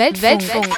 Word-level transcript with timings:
Weltfunk. 0.00 0.40
Weltfunk. 0.40 0.76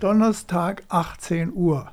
Donnerstag 0.00 0.82
18 0.90 1.50
Uhr. 1.54 1.90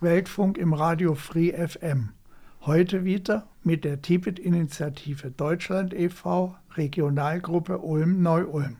Weltfunk 0.00 0.56
im 0.56 0.72
Radio 0.72 1.14
Free 1.14 1.52
FM. 1.52 2.14
Heute 2.62 3.04
wieder 3.04 3.46
mit 3.62 3.84
der 3.84 4.00
Tibet-Initiative 4.00 5.30
Deutschland 5.30 5.92
e.V., 5.92 6.56
Regionalgruppe 6.74 7.80
Ulm-Neu-Ulm. 7.80 8.78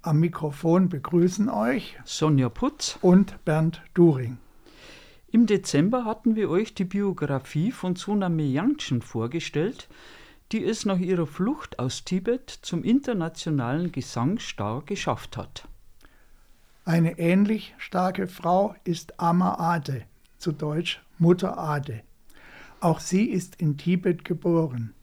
Am 0.00 0.20
Mikrofon 0.20 0.88
begrüßen 0.88 1.50
euch 1.50 1.98
Sonja 2.06 2.48
Putz 2.48 2.98
und 3.02 3.44
Bernd 3.44 3.82
During. 3.92 4.38
Im 5.30 5.44
Dezember 5.44 6.06
hatten 6.06 6.34
wir 6.34 6.48
euch 6.48 6.72
die 6.72 6.86
Biografie 6.86 7.72
von 7.72 7.94
Tsunami 7.94 8.50
Yangchen 8.50 9.02
vorgestellt, 9.02 9.86
die 10.52 10.64
es 10.64 10.84
nach 10.84 10.98
ihrer 10.98 11.26
Flucht 11.26 11.78
aus 11.78 12.04
Tibet 12.04 12.50
zum 12.50 12.84
internationalen 12.84 13.92
Gesangsstar 13.92 14.82
geschafft 14.84 15.36
hat. 15.36 15.68
Eine 16.84 17.18
ähnlich 17.18 17.74
starke 17.78 18.28
Frau 18.28 18.76
ist 18.84 19.18
Ama 19.18 19.54
Ade, 19.58 20.04
zu 20.38 20.52
Deutsch 20.52 21.02
Mutter 21.18 21.58
Ade. 21.58 22.02
Auch 22.80 23.00
sie 23.00 23.24
ist 23.24 23.56
in 23.56 23.76
Tibet 23.76 24.24
geboren. 24.24 24.94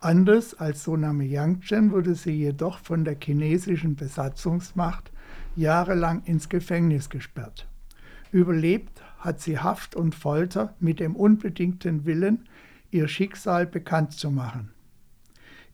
Anders 0.00 0.54
als 0.54 0.82
Soname 0.82 1.24
Yangchen 1.24 1.92
wurde 1.92 2.16
sie 2.16 2.32
jedoch 2.32 2.78
von 2.78 3.04
der 3.04 3.16
chinesischen 3.22 3.94
Besatzungsmacht 3.94 5.12
jahrelang 5.54 6.24
ins 6.24 6.48
Gefängnis 6.48 7.08
gesperrt. 7.08 7.68
Überlebt 8.32 9.00
hat 9.18 9.40
sie 9.40 9.58
Haft 9.58 9.94
und 9.94 10.14
Folter 10.14 10.74
mit 10.80 10.98
dem 10.98 11.14
unbedingten 11.14 12.04
Willen, 12.04 12.48
ihr 12.90 13.06
Schicksal 13.06 13.66
bekannt 13.66 14.12
zu 14.12 14.30
machen. 14.30 14.71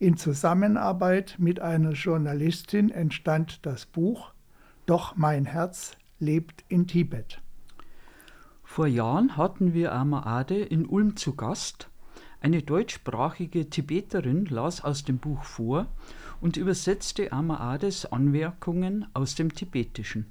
In 0.00 0.16
Zusammenarbeit 0.16 1.34
mit 1.38 1.58
einer 1.58 1.90
Journalistin 1.90 2.90
entstand 2.90 3.66
das 3.66 3.84
Buch 3.84 4.30
Doch 4.86 5.16
mein 5.16 5.44
Herz 5.44 5.96
lebt 6.20 6.64
in 6.68 6.86
Tibet. 6.86 7.42
Vor 8.62 8.86
Jahren 8.86 9.36
hatten 9.36 9.74
wir 9.74 9.92
Amaade 9.92 10.60
in 10.60 10.86
Ulm 10.86 11.16
zu 11.16 11.34
Gast. 11.34 11.90
Eine 12.40 12.62
deutschsprachige 12.62 13.70
Tibeterin 13.70 14.44
las 14.44 14.84
aus 14.84 15.02
dem 15.02 15.18
Buch 15.18 15.42
vor 15.42 15.88
und 16.40 16.56
übersetzte 16.56 17.32
Amaades 17.32 18.06
Anmerkungen 18.06 19.08
aus 19.14 19.34
dem 19.34 19.52
Tibetischen. 19.52 20.26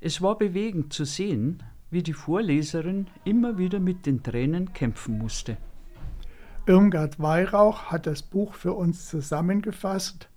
Es 0.00 0.22
war 0.22 0.38
bewegend 0.38 0.92
zu 0.92 1.04
sehen, 1.04 1.64
wie 1.90 2.04
die 2.04 2.12
Vorleserin 2.12 3.08
immer 3.24 3.58
wieder 3.58 3.80
mit 3.80 4.06
den 4.06 4.22
Tränen 4.22 4.72
kämpfen 4.72 5.18
musste. 5.18 5.56
Irmgard 6.68 7.20
Weihrauch 7.20 7.92
hat 7.92 8.08
das 8.08 8.22
Buch 8.22 8.54
für 8.54 8.72
uns 8.72 9.06
zusammengefasst. 9.06 10.28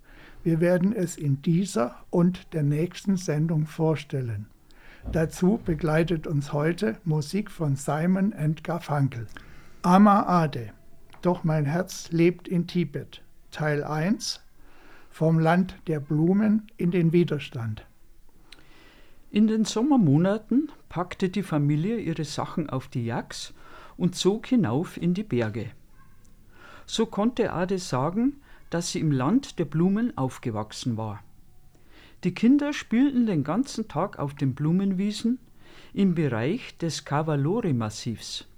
Wir 0.44 0.60
werden 0.60 0.92
es 0.94 1.16
in 1.16 1.42
dieser 1.42 1.96
und 2.08 2.54
der 2.54 2.62
nächsten 2.62 3.16
Sendung 3.16 3.66
vorstellen. 3.66 4.46
Dazu 5.10 5.58
begleitet 5.64 6.28
uns 6.28 6.52
heute 6.52 6.98
Musik 7.02 7.50
von 7.50 7.74
Simon 7.74 8.32
and 8.32 8.62
Garfunkel. 8.62 9.26
Ama 9.82 10.22
Ade, 10.22 10.72
doch 11.20 11.42
mein 11.42 11.64
Herz 11.64 12.12
lebt 12.12 12.46
in 12.46 12.68
Tibet. 12.68 13.22
Teil 13.50 13.82
1 13.82 14.40
Vom 15.10 15.40
Land 15.40 15.74
der 15.88 15.98
Blumen 15.98 16.70
in 16.76 16.92
den 16.92 17.12
Widerstand. 17.12 17.84
In 19.32 19.48
den 19.48 19.64
Sommermonaten 19.64 20.70
packte 20.88 21.28
die 21.28 21.42
Familie 21.42 21.98
ihre 21.98 22.24
Sachen 22.24 22.70
auf 22.70 22.86
die 22.86 23.04
Yaks 23.04 23.52
und 23.96 24.14
zog 24.14 24.46
hinauf 24.46 24.96
in 24.96 25.12
die 25.12 25.24
Berge. 25.24 25.72
So 26.92 27.06
konnte 27.06 27.52
Ade 27.52 27.78
sagen, 27.78 28.40
dass 28.68 28.90
sie 28.90 28.98
im 28.98 29.12
Land 29.12 29.60
der 29.60 29.64
Blumen 29.64 30.18
aufgewachsen 30.18 30.96
war. 30.96 31.22
Die 32.24 32.34
Kinder 32.34 32.72
spielten 32.72 33.26
den 33.26 33.44
ganzen 33.44 33.86
Tag 33.86 34.18
auf 34.18 34.34
den 34.34 34.56
Blumenwiesen 34.56 35.38
im 35.94 36.16
Bereich 36.16 36.76
des 36.78 37.04
Kavalori-Massivs. 37.04 38.48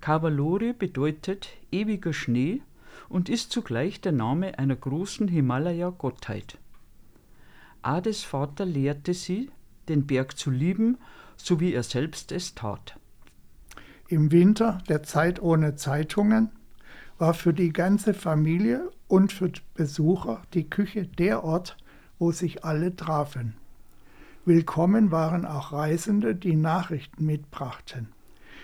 Kavalori 0.00 0.72
bedeutet 0.72 1.50
ewiger 1.70 2.14
Schnee 2.14 2.62
und 3.10 3.28
ist 3.28 3.52
zugleich 3.52 4.00
der 4.00 4.12
Name 4.12 4.58
einer 4.58 4.76
großen 4.76 5.28
Himalaya-Gottheit. 5.28 6.56
Ades 7.82 8.24
Vater 8.24 8.64
lehrte 8.64 9.12
sie, 9.12 9.50
den 9.90 10.06
Berg 10.06 10.38
zu 10.38 10.50
lieben, 10.50 10.96
so 11.36 11.60
wie 11.60 11.74
er 11.74 11.82
selbst 11.82 12.32
es 12.32 12.54
tat. 12.54 12.98
Im 14.08 14.32
Winter 14.32 14.78
der 14.88 15.02
Zeit 15.02 15.42
ohne 15.42 15.76
Zeitungen 15.76 16.50
war 17.18 17.34
für 17.34 17.52
die 17.52 17.72
ganze 17.72 18.12
Familie 18.12 18.90
und 19.06 19.32
für 19.32 19.50
Besucher 19.74 20.42
die 20.52 20.68
Küche 20.68 21.06
der 21.06 21.44
Ort, 21.44 21.76
wo 22.18 22.32
sich 22.32 22.64
alle 22.64 22.96
trafen. 22.96 23.54
Willkommen 24.44 25.10
waren 25.10 25.46
auch 25.46 25.72
Reisende, 25.72 26.34
die 26.34 26.56
Nachrichten 26.56 27.24
mitbrachten. 27.24 28.08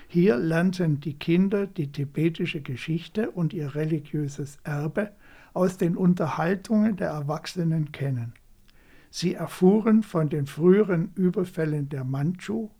Hier 0.09 0.37
lernten 0.37 1.00
die 1.00 1.15
Kinder 1.15 1.66
die 1.66 1.93
tibetische 1.93 2.60
Geschichte 2.60 3.31
und 3.31 3.53
ihr 3.55 3.75
religiöses 3.77 4.59
Erbe 4.65 5.12
aus 5.55 5.78
den 5.78 5.97
Unterhaltungen 5.97 6.97
der 6.97 7.10
Erwachsenen 7.10 7.93
kennen. 7.93 8.34
Sie 9.10 9.34
erfuhren 9.34 10.03
von 10.03 10.28
den 10.28 10.47
früheren 10.47 11.12
Überfällen 11.15 11.89
der 11.89 12.05
Manchu, 12.05 12.71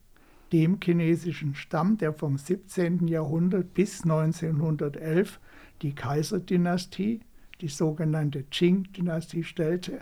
dem 0.53 0.78
chinesischen 0.82 1.54
Stamm, 1.54 1.98
der 1.98 2.12
vom 2.12 2.36
17. 2.36 3.06
Jahrhundert 3.09 3.75
bis 3.75 4.03
1911 4.03 5.41
die 5.82 5.94
Kaiserdynastie, 5.94 7.20
die 7.60 7.68
sogenannte 7.68 8.44
Qing-Dynastie, 8.44 9.44
stellte, 9.44 10.00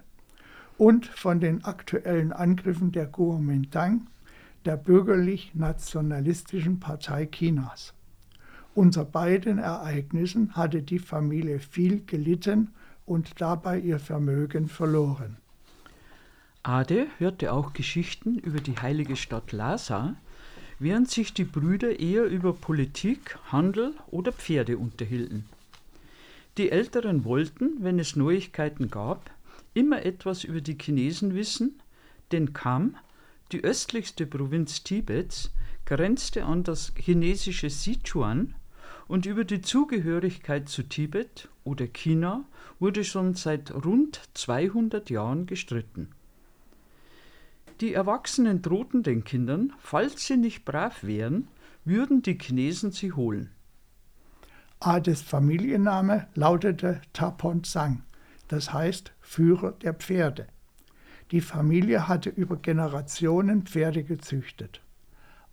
und 0.77 1.07
von 1.07 1.41
den 1.41 1.65
aktuellen 1.65 2.33
Angriffen 2.33 2.93
der 2.93 3.07
Kuomintang, 3.07 4.07
der 4.65 4.77
bürgerlich-nationalistischen 4.77 6.79
Partei 6.79 7.27
Chinas. 7.27 7.95
Unter 8.75 9.05
beiden 9.05 9.59
Ereignissen 9.59 10.55
hatte 10.55 10.83
die 10.83 11.01
Familie 11.01 11.59
viel 11.59 12.05
gelitten 12.05 12.71
und 13.07 13.41
dabei 13.41 13.81
ihr 13.81 13.99
Vermögen 13.99 14.69
verloren. 14.69 15.39
Ade 16.63 17.09
hörte 17.19 17.53
auch 17.53 17.73
Geschichten 17.73 18.39
über 18.39 18.61
die 18.61 18.77
heilige 18.77 19.17
Stadt 19.17 19.51
Lhasa, 19.53 20.15
während 20.79 21.11
sich 21.11 21.35
die 21.35 21.45
Brüder 21.45 21.99
eher 21.99 22.25
über 22.25 22.53
Politik, 22.53 23.37
Handel 23.51 23.95
oder 24.11 24.33
Pferde 24.33 24.79
unterhielten. 24.79 25.47
Die 26.59 26.73
Älteren 26.73 27.25
wollten, 27.25 27.77
wenn 27.85 28.01
es 28.01 28.17
Neuigkeiten 28.17 28.91
gab, 28.91 29.31
immer 29.75 30.05
etwas 30.05 30.43
über 30.43 30.61
die 30.61 30.77
Chinesen 30.77 31.37
wissen, 31.37 31.81
denn 32.33 32.53
Kam, 32.53 32.97
die 33.53 33.63
östlichste 33.63 34.27
Provinz 34.27 34.83
Tibets, 34.83 35.53
grenzte 35.87 36.45
an 36.45 36.65
das 36.65 36.93
chinesische 36.99 37.71
Sichuan 37.71 38.57
und 39.07 39.25
über 39.25 39.45
die 39.45 39.63
Zugehörigkeit 39.63 40.69
zu 40.69 40.83
Tibet 40.83 41.49
oder 41.63 41.87
China 41.87 42.45
wurde 42.81 43.05
schon 43.05 43.35
seit 43.35 43.73
rund 43.73 44.21
200 44.35 45.11
Jahren 45.11 45.47
gestritten. 45.47 46.09
Die 47.81 47.93
Erwachsenen 47.93 48.63
drohten 48.63 49.05
den 49.05 49.23
Kindern, 49.23 49.73
falls 49.79 50.27
sie 50.27 50.37
nicht 50.37 50.65
brav 50.65 51.05
wären, 51.05 51.47
würden 51.85 52.23
die 52.23 52.37
Chinesen 52.37 52.91
sie 52.91 53.13
holen. 53.13 53.53
Ades 54.81 55.23
Familienname 55.23 56.29
lautete 56.37 57.01
Taponsang, 57.13 58.05
das 58.47 58.73
heißt 58.73 59.13
Führer 59.21 59.73
der 59.73 59.93
Pferde. 59.93 60.47
Die 61.33 61.41
Familie 61.41 62.07
hatte 62.07 62.31
über 62.31 62.57
Generationen 62.57 63.67
Pferde 63.67 64.05
gezüchtet. 64.05 64.81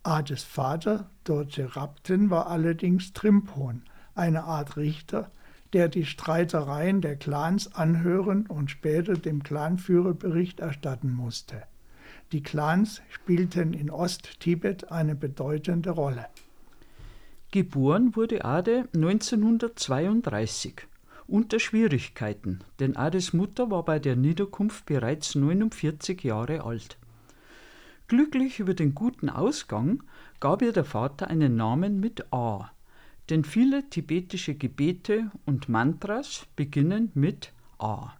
Ades 0.04 0.44
Vater, 0.44 1.10
Dorje 1.24 1.74
Rapten, 1.74 2.30
war 2.30 2.46
allerdings 2.46 3.12
Trimpon, 3.14 3.82
eine 4.14 4.44
Art 4.44 4.76
Richter, 4.76 5.32
der 5.72 5.88
die 5.88 6.04
Streitereien 6.04 7.00
der 7.00 7.16
Clans 7.16 7.74
anhören 7.74 8.46
und 8.46 8.70
später 8.70 9.14
dem 9.14 9.42
Clanführer 9.42 10.14
Bericht 10.14 10.60
erstatten 10.60 11.12
musste. 11.12 11.64
Die 12.30 12.44
Clans 12.44 13.02
spielten 13.10 13.72
in 13.72 13.90
Ost-Tibet 13.90 14.92
eine 14.92 15.16
bedeutende 15.16 15.90
Rolle. 15.90 16.26
Geboren 17.56 18.14
wurde 18.14 18.44
Ade 18.44 18.86
1932 18.94 20.74
unter 21.26 21.58
Schwierigkeiten, 21.58 22.58
denn 22.80 22.98
Ades 22.98 23.32
Mutter 23.32 23.70
war 23.70 23.82
bei 23.82 23.98
der 23.98 24.14
Niederkunft 24.14 24.84
bereits 24.84 25.34
49 25.34 26.22
Jahre 26.22 26.64
alt. 26.64 26.98
Glücklich 28.08 28.60
über 28.60 28.74
den 28.74 28.94
guten 28.94 29.30
Ausgang 29.30 30.02
gab 30.38 30.60
ihr 30.60 30.74
der 30.74 30.84
Vater 30.84 31.28
einen 31.28 31.56
Namen 31.56 31.98
mit 31.98 32.30
A, 32.30 32.72
denn 33.30 33.42
viele 33.42 33.88
tibetische 33.88 34.54
Gebete 34.54 35.30
und 35.46 35.70
Mantras 35.70 36.44
beginnen 36.56 37.10
mit 37.14 37.54
A. 37.78 38.12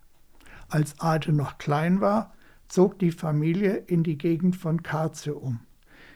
Als 0.70 0.98
Ade 0.98 1.34
noch 1.34 1.58
klein 1.58 2.00
war, 2.00 2.32
zog 2.68 2.98
die 2.98 3.12
Familie 3.12 3.76
in 3.86 4.02
die 4.02 4.16
Gegend 4.16 4.56
von 4.56 4.82
Karze 4.82 5.34
um. 5.34 5.60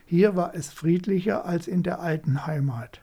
Hier 0.07 0.35
war 0.35 0.55
es 0.55 0.73
friedlicher 0.73 1.45
als 1.45 1.67
in 1.67 1.83
der 1.83 1.99
alten 1.99 2.47
Heimat. 2.47 3.00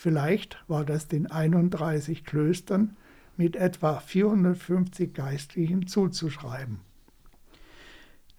Vielleicht 0.00 0.62
war 0.68 0.84
das 0.84 1.08
den 1.08 1.26
31 1.26 2.24
Klöstern 2.24 2.96
mit 3.36 3.56
etwa 3.56 3.98
450 3.98 5.12
Geistlichen 5.12 5.88
zuzuschreiben. 5.88 6.78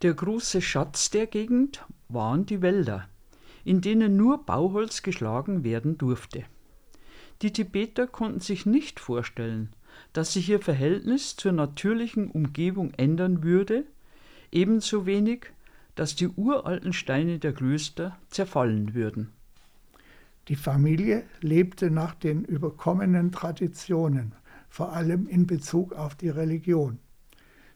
Der 0.02 0.14
große 0.14 0.62
Schatz 0.62 1.10
der 1.10 1.28
Gegend 1.28 1.86
waren 2.08 2.46
die 2.46 2.62
Wälder, 2.62 3.10
in 3.66 3.82
denen 3.82 4.16
nur 4.16 4.46
Bauholz 4.46 5.04
geschlagen 5.04 5.66
werden 5.66 5.98
durfte. 5.98 6.46
Die 7.42 7.52
Tibeter 7.52 8.08
konnten 8.08 8.40
sich 8.40 8.66
nicht 8.66 9.02
vorstellen, 9.02 9.74
dass 10.14 10.32
sich 10.32 10.48
ihr 10.48 10.62
Verhältnis 10.62 11.36
zur 11.36 11.52
natürlichen 11.52 12.32
Umgebung 12.32 12.94
ändern 12.94 13.44
würde, 13.44 13.84
ebenso 14.50 15.06
wenig, 15.06 15.48
dass 15.96 16.16
die 16.16 16.30
uralten 16.30 16.94
Steine 16.94 17.38
der 17.38 17.52
Klöster 17.52 18.18
zerfallen 18.30 18.94
würden. 18.94 19.34
Die 20.50 20.56
Familie 20.56 21.26
lebte 21.42 21.92
nach 21.92 22.16
den 22.16 22.44
überkommenen 22.44 23.32
Traditionen, 23.32 24.34
vor 24.68 24.94
allem 24.94 25.28
in 25.28 25.46
Bezug 25.46 25.94
auf 25.94 26.16
die 26.16 26.30
Religion. 26.30 26.98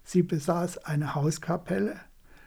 Sie 0.03 0.23
besaß 0.23 0.79
eine 0.79 1.13
Hauskapelle, 1.13 1.95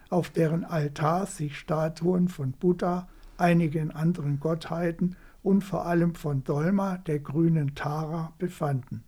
auf 0.09 0.29
deren 0.29 0.65
Altar 0.65 1.27
sich 1.27 1.57
Statuen 1.57 2.27
von 2.27 2.51
Buddha, 2.51 3.07
einigen 3.37 3.91
anderen 3.91 4.41
Gottheiten 4.41 5.15
und 5.43 5.61
vor 5.63 5.85
allem 5.85 6.13
von 6.13 6.43
Dolma, 6.43 6.97
der 6.97 7.19
grünen 7.19 7.73
Tara, 7.73 8.33
befanden. 8.37 9.05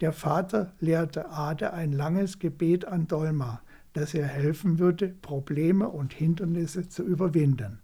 Der 0.00 0.12
Vater 0.12 0.72
lehrte 0.80 1.30
Ade 1.30 1.72
ein 1.72 1.92
langes 1.92 2.40
Gebet 2.40 2.84
an 2.84 3.06
Dolma, 3.06 3.60
das 3.92 4.12
ihr 4.12 4.26
helfen 4.26 4.80
würde, 4.80 5.08
Probleme 5.08 5.88
und 5.88 6.12
Hindernisse 6.12 6.88
zu 6.88 7.04
überwinden. 7.04 7.78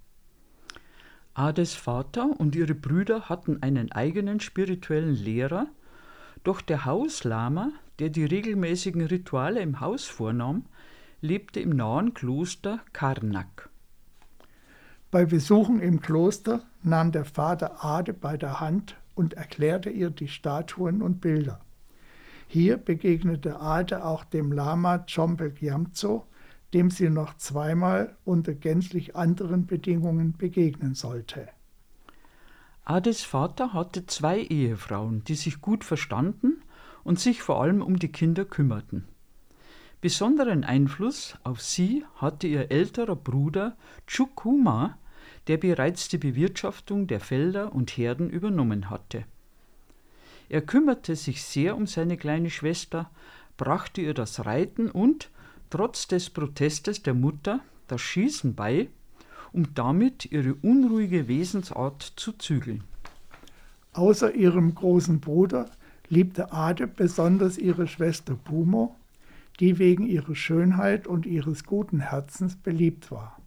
Ades 1.34 1.74
Vater 1.74 2.28
und 2.38 2.54
ihre 2.54 2.74
Brüder 2.74 3.28
hatten 3.28 3.62
einen 3.62 3.90
eigenen 3.92 4.40
spirituellen 4.40 5.14
Lehrer, 5.14 5.66
doch 6.44 6.60
der 6.60 6.84
Hauslama, 6.84 7.70
der 7.98 8.10
die 8.10 8.24
regelmäßigen 8.24 9.02
Rituale 9.02 9.60
im 9.60 9.80
Haus 9.80 10.04
vornahm, 10.04 10.66
lebte 11.20 11.60
im 11.60 11.70
nahen 11.70 12.14
Kloster 12.14 12.80
Karnak. 12.92 13.70
Bei 15.10 15.24
Besuchen 15.24 15.80
im 15.80 16.00
Kloster 16.00 16.62
nahm 16.82 17.12
der 17.12 17.24
Vater 17.24 17.84
Ade 17.84 18.12
bei 18.12 18.36
der 18.36 18.60
Hand 18.60 18.96
und 19.14 19.34
erklärte 19.34 19.90
ihr 19.90 20.10
die 20.10 20.28
Statuen 20.28 21.02
und 21.02 21.20
Bilder. 21.20 21.60
Hier 22.48 22.76
begegnete 22.76 23.60
Ade 23.60 24.04
auch 24.04 24.24
dem 24.24 24.52
Lama 24.52 25.04
Chompel 25.06 25.52
Gyamtso, 25.52 26.26
dem 26.74 26.90
sie 26.90 27.10
noch 27.10 27.36
zweimal 27.36 28.16
unter 28.24 28.54
gänzlich 28.54 29.14
anderen 29.16 29.66
Bedingungen 29.66 30.36
begegnen 30.36 30.94
sollte. 30.94 31.48
Ades 32.84 33.22
Vater 33.22 33.72
hatte 33.72 34.06
zwei 34.06 34.40
Ehefrauen, 34.40 35.22
die 35.24 35.34
sich 35.34 35.60
gut 35.60 35.84
verstanden 35.84 36.62
und 37.04 37.20
sich 37.20 37.42
vor 37.42 37.62
allem 37.62 37.82
um 37.82 37.98
die 37.98 38.10
Kinder 38.10 38.44
kümmerten. 38.44 39.06
Besonderen 40.00 40.64
Einfluss 40.64 41.36
auf 41.44 41.60
sie 41.60 42.04
hatte 42.16 42.48
ihr 42.48 42.72
älterer 42.72 43.14
Bruder 43.14 43.76
Chukuma, 44.08 44.98
der 45.46 45.58
bereits 45.58 46.08
die 46.08 46.18
Bewirtschaftung 46.18 47.06
der 47.06 47.20
Felder 47.20 47.72
und 47.72 47.96
Herden 47.96 48.28
übernommen 48.28 48.90
hatte. 48.90 49.24
Er 50.48 50.60
kümmerte 50.60 51.14
sich 51.14 51.44
sehr 51.44 51.76
um 51.76 51.86
seine 51.86 52.16
kleine 52.16 52.50
Schwester, 52.50 53.10
brachte 53.56 54.00
ihr 54.00 54.12
das 54.12 54.44
Reiten 54.44 54.90
und, 54.90 55.30
trotz 55.72 56.06
des 56.06 56.28
Protestes 56.28 57.02
der 57.02 57.14
Mutter, 57.14 57.60
das 57.86 58.02
Schießen 58.02 58.54
bei, 58.54 58.90
um 59.52 59.72
damit 59.72 60.30
ihre 60.30 60.52
unruhige 60.56 61.28
Wesensart 61.28 62.12
zu 62.16 62.32
zügeln. 62.32 62.84
Außer 63.94 64.34
ihrem 64.34 64.74
großen 64.74 65.20
Bruder 65.20 65.70
liebte 66.10 66.52
Ade 66.52 66.86
besonders 66.86 67.56
ihre 67.56 67.86
Schwester 67.86 68.34
Pumo, 68.34 68.96
die 69.60 69.78
wegen 69.78 70.06
ihrer 70.06 70.34
Schönheit 70.34 71.06
und 71.06 71.24
ihres 71.24 71.64
guten 71.64 72.00
Herzens 72.00 72.54
beliebt 72.56 73.10
war. 73.10 73.40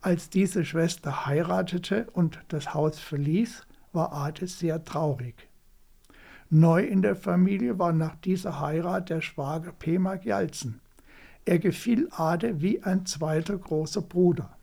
Als 0.00 0.30
diese 0.30 0.64
Schwester 0.64 1.26
heiratete 1.26 2.06
und 2.12 2.38
das 2.46 2.74
Haus 2.74 3.00
verließ, 3.00 3.66
war 3.92 4.12
Ade 4.12 4.46
sehr 4.46 4.84
traurig. 4.84 5.48
Neu 6.48 6.84
in 6.84 7.02
der 7.02 7.16
Familie 7.16 7.80
war 7.80 7.92
nach 7.92 8.14
dieser 8.14 8.60
Heirat 8.60 9.10
der 9.10 9.20
Schwager 9.20 9.72
Pema 9.72 10.14
Gjalzen. 10.14 10.80
Er 11.46 11.60
gefiel 11.60 12.08
Ade 12.10 12.60
wie 12.60 12.82
ein 12.82 13.06
zweiter 13.06 13.56
großer 13.56 14.02
Bruder. 14.02 14.58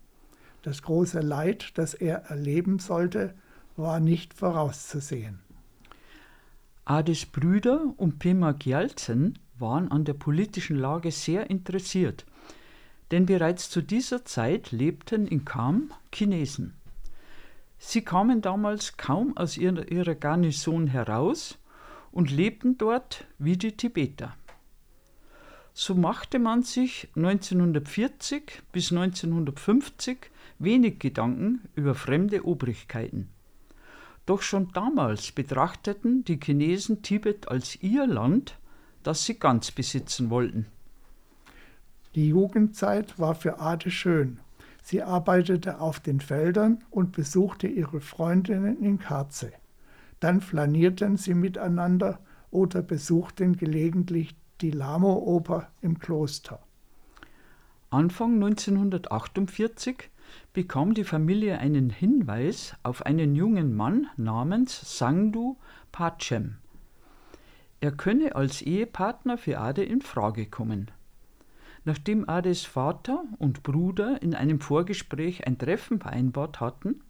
Das 0.64 0.82
große 0.82 1.22
Leid, 1.22 1.72
das 1.76 1.94
er 1.94 2.26
erleben 2.26 2.78
sollte, 2.78 3.34
war 3.78 4.02
nicht 4.02 4.34
vorauszusehen. 4.34 5.40
Ades 6.84 7.26
Brüder 7.26 7.94
und 7.96 8.20
Pema 8.20 8.52
Gjalzen 8.52 9.40
waren 9.58 9.90
an 9.92 10.04
der 10.04 10.14
politischen 10.14 10.76
Lage 10.76 11.12
sehr 11.12 11.50
interessiert, 11.50 12.26
denn 13.12 13.26
bereits 13.26 13.70
zu 13.70 13.82
dieser 13.82 14.26
Zeit 14.26 14.72
lebten 14.72 15.26
in 15.26 15.46
Kam 15.46 15.90
Chinesen. 16.14 16.74
Sie 17.78 18.02
kamen 18.02 18.42
damals 18.42 18.98
kaum 18.98 19.38
aus 19.38 19.58
ihrer 19.58 20.16
Garnison 20.16 20.88
heraus 20.88 21.58
und 22.12 22.30
lebten 22.30 22.78
dort 22.78 23.26
wie 23.40 23.56
die 23.56 23.78
Tibeter. 23.78 24.36
So 25.74 25.96
machte 25.96 26.40
man 26.40 26.64
sich 26.64 27.10
1940 27.16 28.62
bis 28.72 28.92
1950 28.92 30.30
wenig 30.60 31.00
Gedanken 31.00 31.62
über 31.76 31.96
fremde 31.96 32.46
Obrigkeiten. 32.46 33.30
Doch 34.26 34.42
schon 34.42 34.72
damals 34.74 35.32
betrachteten 35.32 36.24
die 36.24 36.40
Chinesen 36.40 37.02
Tibet 37.02 37.48
als 37.48 37.82
ihr 37.82 38.08
Land 38.08 38.58
das 39.04 39.26
sie 39.26 39.38
ganz 39.38 39.72
besitzen 39.72 40.30
wollten. 40.30 40.66
Die 42.16 42.30
Jugendzeit 42.30 43.20
war 43.20 43.36
für 43.36 43.60
Ade 43.60 43.92
schön. 43.92 44.40
Sie 44.82 45.02
arbeitete 45.02 45.80
auf 45.80 46.00
den 46.00 46.20
Feldern 46.20 46.84
und 46.90 47.12
besuchte 47.12 47.68
ihre 47.68 48.02
Freundinnen 48.02 48.82
in 48.84 49.00
Karze. 49.00 49.52
Dann 50.20 50.42
flanierten 50.42 51.18
sie 51.18 51.34
miteinander 51.34 52.20
oder 52.52 52.82
besuchten 52.82 53.56
gelegentlich 53.58 54.36
die 54.62 54.72
Lamo-Oper 54.72 55.70
im 55.82 56.00
Kloster. 56.00 56.60
Anfang 57.90 58.36
1948 58.36 60.10
bekam 60.54 60.94
die 60.94 61.04
Familie 61.04 61.60
einen 61.60 61.90
Hinweis 61.90 62.76
auf 62.84 63.06
einen 63.06 63.36
jungen 63.36 63.76
Mann 63.76 64.08
namens 64.18 64.98
Sangdu 64.98 65.58
Pachem. 65.92 66.58
Er 67.82 67.92
könne 67.92 68.36
als 68.36 68.62
Ehepartner 68.62 69.38
für 69.38 69.60
Ade 69.60 69.84
in 69.84 70.02
Frage 70.02 70.46
kommen. 70.46 70.90
Nachdem 71.86 72.30
Ades 72.30 72.64
Vater 72.64 73.26
und 73.40 73.62
Bruder 73.62 74.22
in 74.22 74.34
einem 74.34 74.62
Vorgespräch 74.62 75.46
ein 75.46 75.58
Treffen 75.58 76.00
vereinbart 76.00 76.62
hatten, 76.62 77.02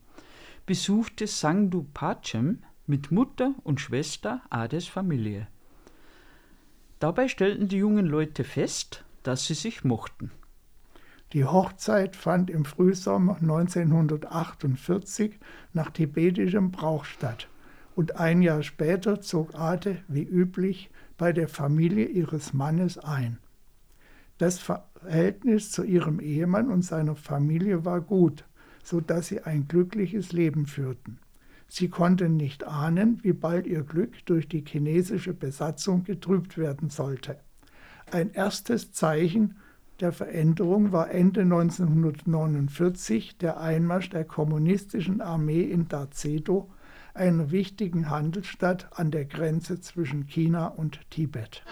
besuchte 0.66 1.28
Sangdu 1.28 1.86
Pachem 1.94 2.64
mit 2.88 3.12
Mutter 3.12 3.54
und 3.64 3.80
Schwester 3.80 4.42
Ades 4.50 4.88
Familie. 4.88 5.48
Dabei 7.04 7.28
stellten 7.28 7.68
die 7.68 7.80
jungen 7.80 8.06
Leute 8.06 8.46
fest, 8.46 9.04
dass 9.24 9.46
sie 9.46 9.56
sich 9.56 9.84
mochten. 9.84 10.32
Die 11.34 11.44
Hochzeit 11.44 12.16
fand 12.16 12.50
im 12.50 12.64
Frühsommer 12.64 13.36
1948 13.42 15.38
nach 15.74 15.90
tibetischem 15.90 16.72
Brauch 16.72 17.04
statt 17.04 17.50
und 17.98 18.16
ein 18.22 18.42
Jahr 18.42 18.64
später 18.64 19.20
zog 19.20 19.54
Ade 19.54 19.98
wie 20.08 20.24
üblich 20.24 20.92
bei 21.18 21.34
der 21.34 21.50
Familie 21.50 22.06
ihres 22.06 22.54
Mannes 22.54 22.98
ein. 22.98 23.38
Das 24.38 24.60
Verhältnis 24.60 25.72
zu 25.72 25.84
ihrem 25.84 26.22
Ehemann 26.22 26.72
und 26.72 26.84
seiner 26.84 27.18
Familie 27.18 27.84
war 27.84 28.00
gut, 28.00 28.46
so 28.82 29.02
dass 29.02 29.28
sie 29.28 29.42
ein 29.42 29.68
glückliches 29.68 30.32
Leben 30.32 30.68
führten. 30.68 31.20
Sie 31.68 31.90
konnten 31.90 32.38
nicht 32.38 32.66
ahnen, 32.66 33.20
wie 33.24 33.34
bald 33.34 33.68
ihr 33.68 33.84
Glück 33.84 34.26
durch 34.26 34.48
die 34.48 34.64
chinesische 34.66 35.34
Besatzung 35.34 36.04
getrübt 36.04 36.58
werden 36.58 36.90
sollte. 36.90 37.38
Ein 38.12 38.32
erstes 38.32 38.92
Zeichen 38.92 39.56
der 40.00 40.12
Veränderung 40.12 40.92
war 40.92 41.12
Ende 41.12 41.42
1949 41.42 43.38
der 43.38 43.60
Einmarsch 43.60 44.10
der 44.10 44.26
kommunistischen 44.26 45.22
Armee 45.22 45.62
in 45.64 45.88
Dacedo 45.88 46.70
einer 47.14 47.52
wichtigen 47.52 48.10
Handelsstadt 48.10 48.88
an 48.92 49.12
der 49.12 49.26
Grenze 49.26 49.80
zwischen 49.80 50.26
China 50.26 50.68
und 50.68 51.00
Tibet. 51.12 51.64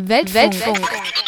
Weltfunk. 0.00 0.34
Weltfunk. 0.34 1.21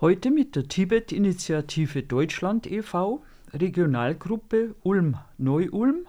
Heute 0.00 0.30
mit 0.30 0.54
der 0.54 0.68
Tibet-Initiative 0.68 2.04
Deutschland 2.04 2.70
e.V., 2.70 3.20
Regionalgruppe 3.52 4.76
Ulm-Neu-Ulm 4.84 6.06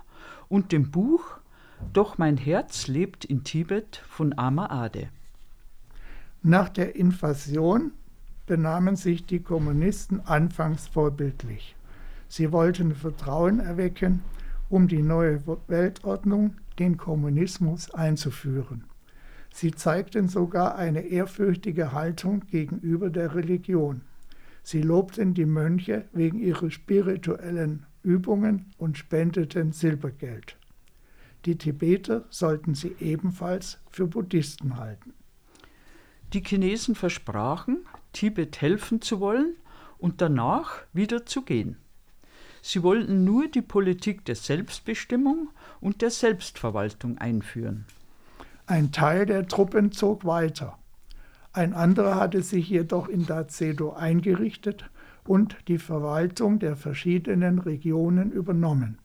und 0.48 0.72
dem 0.72 0.91
Buch 0.91 1.39
Doch 1.91 2.19
mein 2.19 2.38
Herz 2.38 2.86
lebt 2.86 3.25
in 3.25 3.43
Tibet 3.43 4.03
von 4.08 4.38
Ama 4.38 4.67
Ade. 4.67 5.10
Nach 6.43 6.69
der 6.69 6.98
Invasion 6.98 7.93
benahmen 8.46 8.96
sich 8.96 9.25
die 9.25 9.41
Kommunisten 9.41 10.24
anfangs 10.24 10.88
vorbildlich. 10.88 11.75
Sie 12.27 12.51
wollten 12.51 12.93
Vertrauen 12.93 13.60
erwecken 13.60 14.22
um 14.69 14.88
die 14.88 15.01
neue 15.01 15.41
Weltordnung, 15.67 16.53
den 16.77 16.96
Kommunismus, 16.98 17.89
einzuführen. 17.89 18.84
Sie 19.59 19.71
zeigten 19.71 20.29
sogar 20.29 20.77
eine 20.77 21.01
ehrfürchtige 21.01 21.91
Haltung 21.91 22.47
gegenüber 22.49 23.09
der 23.09 23.35
Religion. 23.35 24.03
Sie 24.63 24.81
lobten 24.81 25.33
die 25.33 25.45
Mönche 25.45 26.07
wegen 26.13 26.39
ihrer 26.39 26.71
spirituellen 26.71 27.85
Übungen 28.01 28.71
und 28.77 28.97
spendeten 28.97 29.73
Silbergeld. 29.73 30.55
Die 31.43 31.57
Tibeter 31.57 32.23
sollten 32.29 32.73
sie 32.73 32.95
ebenfalls 33.01 33.79
für 33.91 34.07
Buddhisten 34.07 34.77
halten. 34.77 35.11
Die 36.31 36.41
Chinesen 36.41 36.95
versprachen, 36.95 37.79
Tibet 38.13 38.61
helfen 38.61 39.01
zu 39.01 39.19
wollen 39.19 39.57
und 39.97 40.21
danach 40.21 40.83
wieder 40.93 41.25
zu 41.25 41.41
gehen. 41.41 41.75
Sie 42.61 42.81
wollten 42.81 43.25
nur 43.25 43.49
die 43.49 43.61
Politik 43.61 44.23
der 44.23 44.35
Selbstbestimmung 44.35 45.49
und 45.81 46.01
der 46.01 46.11
Selbstverwaltung 46.11 47.17
einführen. 47.17 47.85
Ein 48.69 48.91
Teil 48.91 49.25
der 49.25 49.47
Truppen 49.47 49.91
zog 49.91 50.25
weiter. 50.25 50.77
Ein 51.53 51.73
anderer 51.73 52.17
hatte 52.17 52.43
sich 52.43 52.69
jedoch 52.69 53.07
in 53.07 53.25
Dacedo 53.25 53.93
eingerichtet 53.93 54.88
und 55.23 55.57
die 55.67 55.79
Verwaltung 55.79 56.59
der 56.59 56.75
verschiedenen 56.75 57.57
Regionen 57.57 58.31
übernommen. 58.31 58.99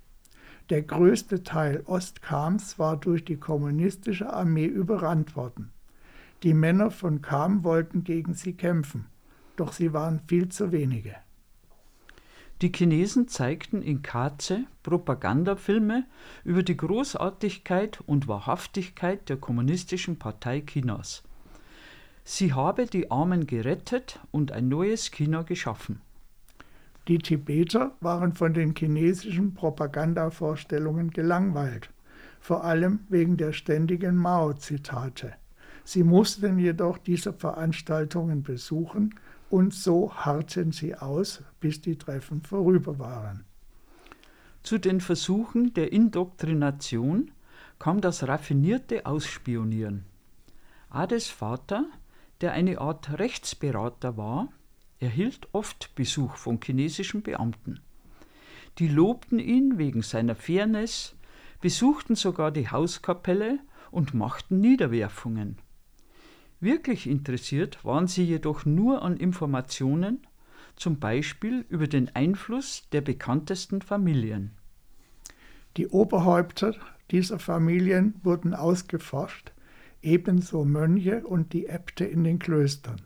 Der 0.68 0.82
größte 0.82 1.44
Teil 1.44 1.82
Ostkams 1.86 2.78
war 2.78 2.98
durch 2.98 3.24
die 3.24 3.38
kommunistische 3.38 4.30
Armee 4.30 4.66
überrannt 4.66 5.34
worden. 5.34 5.70
Die 6.42 6.52
Männer 6.52 6.90
von 6.90 7.22
Kam 7.22 7.64
wollten 7.64 8.04
gegen 8.04 8.34
sie 8.34 8.52
kämpfen, 8.52 9.06
doch 9.56 9.72
sie 9.72 9.94
waren 9.94 10.20
viel 10.28 10.50
zu 10.50 10.72
wenige. 10.72 11.16
Die 12.64 12.72
Chinesen 12.74 13.28
zeigten 13.28 13.82
in 13.82 14.00
Kaze 14.00 14.64
Propagandafilme 14.84 16.06
über 16.44 16.62
die 16.62 16.78
Großartigkeit 16.78 18.00
und 18.06 18.26
Wahrhaftigkeit 18.26 19.28
der 19.28 19.36
Kommunistischen 19.36 20.18
Partei 20.18 20.62
Chinas. 20.62 21.24
Sie 22.24 22.54
habe 22.54 22.86
die 22.86 23.10
Armen 23.10 23.46
gerettet 23.46 24.18
und 24.30 24.50
ein 24.50 24.68
neues 24.68 25.10
China 25.10 25.42
geschaffen. 25.42 26.00
Die 27.06 27.18
Tibeter 27.18 27.92
waren 28.00 28.32
von 28.32 28.54
den 28.54 28.74
chinesischen 28.74 29.52
Propagandavorstellungen 29.52 31.10
gelangweilt, 31.10 31.90
vor 32.40 32.64
allem 32.64 33.00
wegen 33.10 33.36
der 33.36 33.52
ständigen 33.52 34.16
Mao-Zitate. 34.16 35.34
Sie 35.84 36.02
mussten 36.02 36.58
jedoch 36.58 36.96
diese 36.96 37.34
Veranstaltungen 37.34 38.42
besuchen 38.42 39.16
und 39.54 39.72
so 39.72 40.12
harrten 40.12 40.72
sie 40.72 40.96
aus, 40.96 41.40
bis 41.60 41.80
die 41.80 41.96
Treffen 41.96 42.42
vorüber 42.42 42.98
waren. 42.98 43.44
Zu 44.64 44.78
den 44.78 45.00
Versuchen 45.00 45.72
der 45.74 45.92
Indoktrination 45.92 47.30
kam 47.78 48.00
das 48.00 48.26
raffinierte 48.26 49.06
Ausspionieren. 49.06 50.06
Ades 50.90 51.28
Vater, 51.28 51.84
der 52.40 52.50
eine 52.50 52.80
Art 52.80 53.16
Rechtsberater 53.16 54.16
war, 54.16 54.48
erhielt 54.98 55.46
oft 55.52 55.94
Besuch 55.94 56.34
von 56.34 56.58
chinesischen 56.60 57.22
Beamten. 57.22 57.78
Die 58.80 58.88
lobten 58.88 59.38
ihn 59.38 59.78
wegen 59.78 60.02
seiner 60.02 60.34
Fairness, 60.34 61.14
besuchten 61.60 62.16
sogar 62.16 62.50
die 62.50 62.70
Hauskapelle 62.70 63.60
und 63.92 64.14
machten 64.14 64.58
Niederwerfungen. 64.58 65.58
Wirklich 66.64 67.06
interessiert 67.06 67.84
waren 67.84 68.06
sie 68.06 68.24
jedoch 68.24 68.64
nur 68.64 69.02
an 69.02 69.18
Informationen, 69.18 70.26
zum 70.76 70.98
Beispiel 70.98 71.66
über 71.68 71.86
den 71.86 72.16
Einfluss 72.16 72.88
der 72.90 73.02
bekanntesten 73.02 73.82
Familien. 73.82 74.52
Die 75.76 75.88
Oberhäupter 75.88 76.74
dieser 77.10 77.38
Familien 77.38 78.14
wurden 78.22 78.54
ausgeforscht, 78.54 79.52
ebenso 80.00 80.64
Mönche 80.64 81.26
und 81.26 81.52
die 81.52 81.66
Äbte 81.66 82.06
in 82.06 82.24
den 82.24 82.38
Klöstern. 82.38 83.02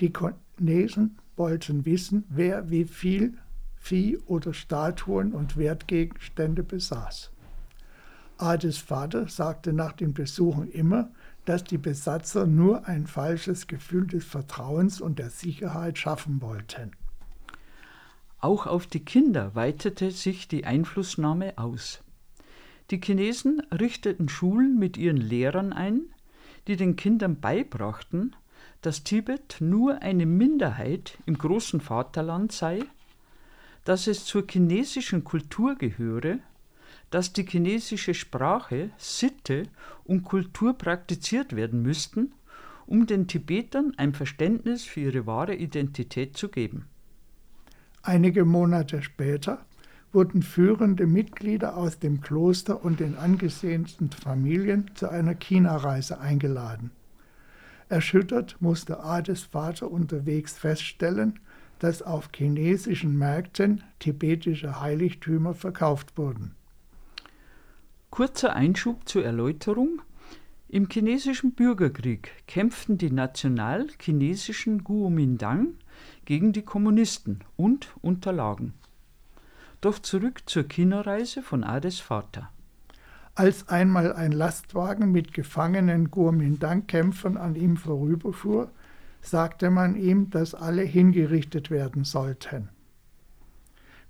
Die 0.00 0.12
Chinesen 0.12 1.18
wollten 1.34 1.84
wissen, 1.84 2.22
wer 2.28 2.70
wie 2.70 2.84
viel 2.84 3.36
Vieh 3.74 4.16
oder 4.26 4.54
Statuen 4.54 5.32
und 5.32 5.56
Wertgegenstände 5.56 6.62
besaß. 6.62 7.32
Ades 8.38 8.78
Vater 8.78 9.26
sagte 9.26 9.72
nach 9.72 9.92
den 9.92 10.14
Besuchen 10.14 10.70
immer, 10.70 11.10
dass 11.44 11.64
die 11.64 11.78
Besatzer 11.78 12.46
nur 12.46 12.86
ein 12.86 13.06
falsches 13.06 13.66
Gefühl 13.66 14.06
des 14.06 14.24
Vertrauens 14.24 15.00
und 15.00 15.18
der 15.18 15.30
Sicherheit 15.30 15.98
schaffen 15.98 16.40
wollten. 16.40 16.92
Auch 18.40 18.66
auf 18.66 18.86
die 18.86 19.04
Kinder 19.04 19.54
weitete 19.54 20.10
sich 20.10 20.48
die 20.48 20.64
Einflussnahme 20.64 21.58
aus. 21.58 22.02
Die 22.90 23.00
Chinesen 23.00 23.60
richteten 23.70 24.28
Schulen 24.28 24.78
mit 24.78 24.96
ihren 24.96 25.18
Lehrern 25.18 25.72
ein, 25.72 26.02
die 26.66 26.76
den 26.76 26.96
Kindern 26.96 27.40
beibrachten, 27.40 28.34
dass 28.82 29.04
Tibet 29.04 29.56
nur 29.60 30.02
eine 30.02 30.26
Minderheit 30.26 31.18
im 31.26 31.36
großen 31.36 31.80
Vaterland 31.80 32.52
sei, 32.52 32.80
dass 33.84 34.06
es 34.06 34.24
zur 34.24 34.44
chinesischen 34.48 35.24
Kultur 35.24 35.74
gehöre 35.74 36.38
dass 37.10 37.32
die 37.32 37.44
chinesische 37.44 38.14
Sprache, 38.14 38.90
Sitte 38.96 39.64
und 40.04 40.22
Kultur 40.22 40.74
praktiziert 40.74 41.54
werden 41.56 41.82
müssten, 41.82 42.32
um 42.86 43.06
den 43.06 43.26
Tibetern 43.26 43.92
ein 43.96 44.14
Verständnis 44.14 44.84
für 44.84 45.00
ihre 45.00 45.26
wahre 45.26 45.54
Identität 45.54 46.36
zu 46.36 46.48
geben. 46.48 46.86
Einige 48.02 48.44
Monate 48.44 49.02
später 49.02 49.64
wurden 50.12 50.42
führende 50.42 51.06
Mitglieder 51.06 51.76
aus 51.76 51.98
dem 51.98 52.20
Kloster 52.20 52.84
und 52.84 53.00
den 53.00 53.16
angesehensten 53.16 54.10
Familien 54.10 54.90
zu 54.94 55.08
einer 55.08 55.34
China-Reise 55.34 56.18
eingeladen. 56.18 56.90
Erschüttert 57.88 58.56
musste 58.60 59.02
Ades 59.02 59.42
Vater 59.42 59.90
unterwegs 59.90 60.56
feststellen, 60.56 61.38
dass 61.78 62.02
auf 62.02 62.28
chinesischen 62.34 63.16
Märkten 63.16 63.82
tibetische 63.98 64.80
Heiligtümer 64.80 65.54
verkauft 65.54 66.16
wurden. 66.16 66.54
Kurzer 68.10 68.56
Einschub 68.56 69.08
zur 69.08 69.24
Erläuterung. 69.24 70.02
Im 70.68 70.88
chinesischen 70.90 71.52
Bürgerkrieg 71.52 72.32
kämpften 72.48 72.98
die 72.98 73.12
national-chinesischen 73.12 74.82
Kuomintang 74.82 75.74
gegen 76.24 76.52
die 76.52 76.62
Kommunisten 76.62 77.44
und 77.56 77.94
unterlagen. 78.02 78.74
Doch 79.80 80.00
zurück 80.00 80.42
zur 80.46 80.64
China-Reise 80.64 81.40
von 81.40 81.62
Ades 81.62 82.00
Vater. 82.00 82.50
Als 83.36 83.68
einmal 83.68 84.12
ein 84.12 84.32
Lastwagen 84.32 85.12
mit 85.12 85.32
gefangenen 85.32 86.10
Kuomintang-Kämpfern 86.10 87.36
an 87.36 87.54
ihm 87.54 87.76
vorüberfuhr, 87.76 88.72
sagte 89.22 89.70
man 89.70 89.94
ihm, 89.94 90.30
dass 90.30 90.56
alle 90.56 90.82
hingerichtet 90.82 91.70
werden 91.70 92.02
sollten. 92.02 92.70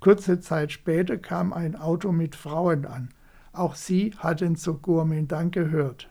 Kurze 0.01 0.41
Zeit 0.41 0.73
später 0.73 1.19
kam 1.19 1.53
ein 1.53 1.77
Auto 1.77 2.13
mit 2.13 2.35
Frauen 2.35 2.87
an. 2.87 3.11
Auch 3.53 3.75
sie 3.75 4.13
hatten 4.19 4.57
zur 4.57 4.81
Kuomintang 4.81 5.51
gehört. 5.51 6.09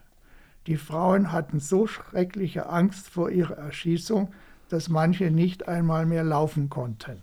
Die 0.66 0.76
Frauen 0.76 1.32
hatten 1.32 1.58
so 1.58 1.86
schreckliche 1.86 2.68
Angst 2.68 3.08
vor 3.08 3.30
ihrer 3.30 3.56
Erschießung, 3.56 4.32
dass 4.68 4.88
manche 4.88 5.30
nicht 5.30 5.68
einmal 5.68 6.06
mehr 6.06 6.22
laufen 6.22 6.68
konnten. 6.68 7.22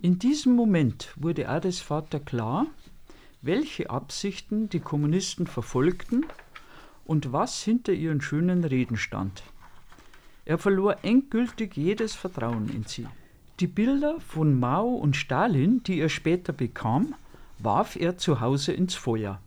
In 0.00 0.18
diesem 0.18 0.54
Moment 0.54 1.12
wurde 1.16 1.48
Ades 1.48 1.80
Vater 1.80 2.18
klar, 2.18 2.66
welche 3.40 3.90
Absichten 3.90 4.68
die 4.68 4.80
Kommunisten 4.80 5.46
verfolgten 5.46 6.24
und 7.04 7.32
was 7.32 7.62
hinter 7.62 7.92
ihren 7.92 8.20
schönen 8.20 8.64
Reden 8.64 8.96
stand. 8.96 9.42
Er 10.44 10.58
verlor 10.58 10.96
endgültig 11.02 11.76
jedes 11.76 12.14
Vertrauen 12.14 12.68
in 12.68 12.84
sie. 12.84 13.06
Die 13.60 13.66
Bilder 13.66 14.18
von 14.20 14.58
Mao 14.58 14.88
und 14.88 15.16
Stalin, 15.16 15.82
die 15.84 16.00
er 16.00 16.08
später 16.08 16.52
bekam, 16.52 17.14
warf 17.64 17.96
er 17.96 18.18
zu 18.18 18.40
Hause 18.40 18.72
ins 18.72 18.94
Feuer. 18.94 19.40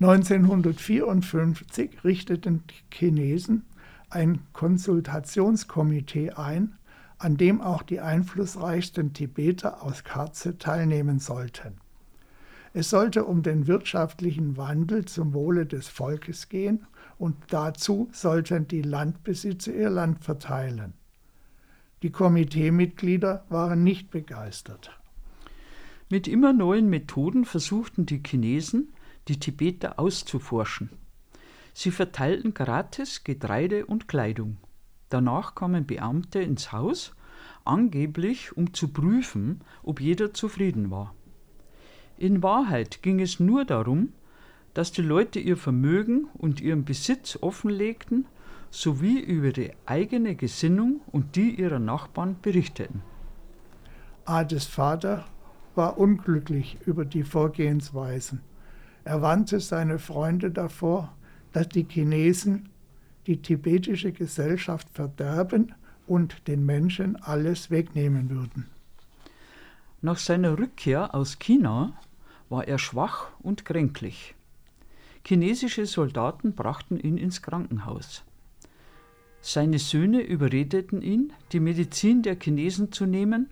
1954 0.00 2.04
richteten 2.04 2.62
die 2.68 2.94
Chinesen 2.94 3.64
ein 4.08 4.40
Konsultationskomitee 4.52 6.30
ein, 6.30 6.76
an 7.18 7.36
dem 7.36 7.60
auch 7.60 7.82
die 7.82 8.00
einflussreichsten 8.00 9.12
Tibeter 9.12 9.82
aus 9.82 10.04
Karze 10.04 10.56
teilnehmen 10.56 11.18
sollten. 11.18 11.74
Es 12.72 12.88
sollte 12.88 13.24
um 13.24 13.42
den 13.42 13.66
wirtschaftlichen 13.66 14.56
Wandel 14.56 15.04
zum 15.04 15.34
Wohle 15.34 15.66
des 15.66 15.88
Volkes 15.88 16.48
gehen 16.48 16.86
und 17.18 17.36
dazu 17.48 18.08
sollten 18.12 18.68
die 18.68 18.82
Landbesitzer 18.82 19.74
ihr 19.74 19.90
Land 19.90 20.24
verteilen. 20.24 20.94
Die 22.02 22.10
Komiteemitglieder 22.10 23.44
waren 23.50 23.82
nicht 23.82 24.10
begeistert. 24.10 24.98
Mit 26.12 26.26
immer 26.26 26.52
neuen 26.52 26.90
Methoden 26.90 27.44
versuchten 27.44 28.04
die 28.04 28.20
Chinesen, 28.26 28.92
die 29.28 29.38
Tibeter 29.38 30.00
auszuforschen. 30.00 30.90
Sie 31.72 31.92
verteilten 31.92 32.52
gratis 32.52 33.22
Getreide 33.22 33.86
und 33.86 34.08
Kleidung. 34.08 34.56
Danach 35.08 35.54
kamen 35.54 35.86
Beamte 35.86 36.40
ins 36.40 36.72
Haus, 36.72 37.14
angeblich 37.64 38.56
um 38.56 38.74
zu 38.74 38.88
prüfen, 38.88 39.60
ob 39.84 40.00
jeder 40.00 40.34
zufrieden 40.34 40.90
war. 40.90 41.14
In 42.18 42.42
Wahrheit 42.42 43.02
ging 43.02 43.20
es 43.20 43.38
nur 43.38 43.64
darum, 43.64 44.12
dass 44.74 44.90
die 44.90 45.02
Leute 45.02 45.38
ihr 45.38 45.56
Vermögen 45.56 46.28
und 46.34 46.60
ihren 46.60 46.84
Besitz 46.84 47.38
offenlegten 47.40 48.26
sowie 48.70 49.20
über 49.20 49.52
die 49.52 49.70
eigene 49.86 50.34
Gesinnung 50.34 51.02
und 51.06 51.36
die 51.36 51.54
ihrer 51.54 51.78
Nachbarn 51.78 52.36
berichteten. 52.42 53.02
Ades 54.24 54.66
Vater 54.66 55.24
war 55.80 55.96
unglücklich 55.96 56.76
über 56.84 57.06
die 57.06 57.22
Vorgehensweisen. 57.22 58.42
Er 59.04 59.22
warnte 59.22 59.60
seine 59.60 59.98
Freunde 59.98 60.50
davor, 60.50 61.16
dass 61.54 61.70
die 61.70 61.86
Chinesen 61.88 62.68
die 63.26 63.40
tibetische 63.40 64.12
Gesellschaft 64.12 64.90
verderben 64.92 65.74
und 66.06 66.46
den 66.48 66.66
Menschen 66.66 67.16
alles 67.16 67.70
wegnehmen 67.70 68.28
würden. 68.28 68.66
Nach 70.02 70.18
seiner 70.18 70.58
Rückkehr 70.58 71.14
aus 71.14 71.38
China 71.38 71.94
war 72.50 72.68
er 72.68 72.76
schwach 72.76 73.28
und 73.38 73.64
kränklich. 73.64 74.34
Chinesische 75.26 75.86
Soldaten 75.86 76.52
brachten 76.52 77.00
ihn 77.00 77.16
ins 77.16 77.40
Krankenhaus. 77.40 78.22
Seine 79.40 79.78
Söhne 79.78 80.20
überredeten 80.20 81.00
ihn, 81.00 81.32
die 81.52 81.60
Medizin 81.60 82.20
der 82.20 82.38
Chinesen 82.38 82.92
zu 82.92 83.06
nehmen, 83.06 83.48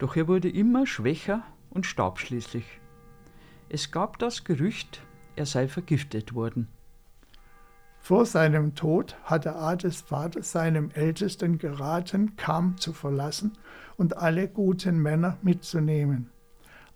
doch 0.00 0.16
er 0.16 0.26
wurde 0.26 0.48
immer 0.48 0.86
schwächer 0.86 1.44
und 1.68 1.86
starb 1.86 2.18
schließlich. 2.18 2.80
Es 3.68 3.92
gab 3.92 4.18
das 4.18 4.42
Gerücht, 4.44 5.02
er 5.36 5.46
sei 5.46 5.68
vergiftet 5.68 6.34
worden. 6.34 6.66
Vor 8.00 8.24
seinem 8.24 8.74
Tod 8.74 9.16
hatte 9.24 9.54
Ades 9.54 10.00
Vater 10.00 10.42
seinem 10.42 10.90
Ältesten 10.90 11.58
geraten, 11.58 12.34
Kam 12.36 12.78
zu 12.78 12.94
verlassen 12.94 13.52
und 13.96 14.16
alle 14.16 14.48
guten 14.48 14.98
Männer 14.98 15.36
mitzunehmen. 15.42 16.30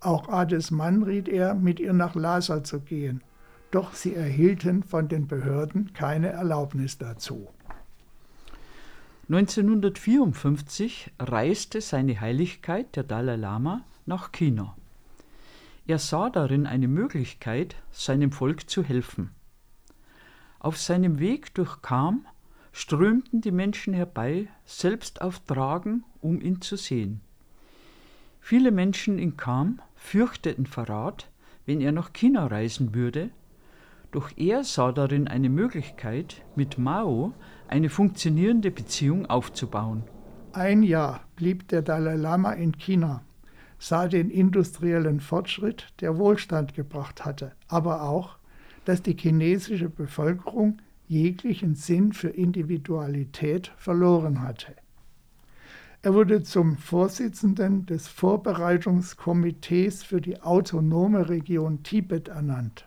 Auch 0.00 0.28
Ades 0.28 0.70
Mann 0.70 1.02
riet 1.02 1.28
er, 1.28 1.54
mit 1.54 1.78
ihr 1.78 1.92
nach 1.92 2.14
Lhasa 2.14 2.64
zu 2.64 2.80
gehen, 2.80 3.23
doch 3.70 3.94
sie 3.94 4.14
erhielten 4.14 4.82
von 4.82 5.08
den 5.08 5.26
Behörden 5.26 5.92
keine 5.92 6.30
Erlaubnis 6.30 6.96
dazu. 6.96 7.53
1954 9.28 11.12
reiste 11.19 11.81
seine 11.81 12.21
Heiligkeit, 12.21 12.95
der 12.95 13.04
Dalai 13.04 13.37
Lama, 13.37 13.83
nach 14.04 14.33
China. 14.33 14.76
Er 15.87 15.99
sah 15.99 16.28
darin 16.28 16.66
eine 16.66 16.88
Möglichkeit, 16.88 17.75
seinem 17.90 18.33
Volk 18.33 18.69
zu 18.69 18.83
helfen. 18.83 19.31
Auf 20.59 20.76
seinem 20.76 21.21
Weg 21.21 21.54
durch 21.54 21.81
Kam 21.81 22.26
strömten 22.73 23.40
die 23.40 23.50
Menschen 23.50 23.95
herbei, 23.95 24.49
selbst 24.66 25.23
auf 25.23 25.40
Tragen, 25.40 26.04
um 26.21 26.43
ihn 26.43 26.61
zu 26.61 26.76
sehen. 26.76 27.23
Viele 28.40 28.73
Menschen 28.73 29.19
in 29.19 29.38
Kam 29.38 29.81
fürchteten 29.97 30.66
Verrat, 30.66 31.31
wenn 31.64 31.81
er 31.81 31.93
nach 31.93 32.12
China 32.12 32.47
reisen 32.47 32.95
würde, 32.95 33.31
doch 34.14 34.30
er 34.37 34.62
sah 34.62 34.92
darin 34.92 35.26
eine 35.26 35.49
Möglichkeit, 35.49 36.44
mit 36.54 36.78
Mao 36.78 37.33
eine 37.66 37.88
funktionierende 37.88 38.71
Beziehung 38.71 39.26
aufzubauen. 39.26 40.04
Ein 40.52 40.85
Jahr 40.85 41.25
blieb 41.35 41.66
der 41.68 41.83
Dalai 41.83 42.14
Lama 42.14 42.52
in 42.52 42.78
China, 42.78 43.23
sah 43.78 44.06
den 44.06 44.30
industriellen 44.30 45.18
Fortschritt, 45.18 45.88
der 46.00 46.16
Wohlstand 46.16 46.75
gebracht 46.75 47.25
hatte, 47.25 47.52
aber 47.66 48.02
auch, 48.02 48.38
dass 48.85 49.02
die 49.02 49.16
chinesische 49.16 49.88
Bevölkerung 49.88 50.78
jeglichen 51.09 51.75
Sinn 51.75 52.12
für 52.12 52.28
Individualität 52.28 53.73
verloren 53.76 54.42
hatte. 54.42 54.76
Er 56.02 56.14
wurde 56.14 56.44
zum 56.44 56.76
Vorsitzenden 56.76 57.87
des 57.87 58.06
Vorbereitungskomitees 58.06 60.04
für 60.04 60.21
die 60.21 60.40
autonome 60.40 61.28
Region 61.28 61.83
Tibet 61.83 62.28
ernannt. 62.28 62.87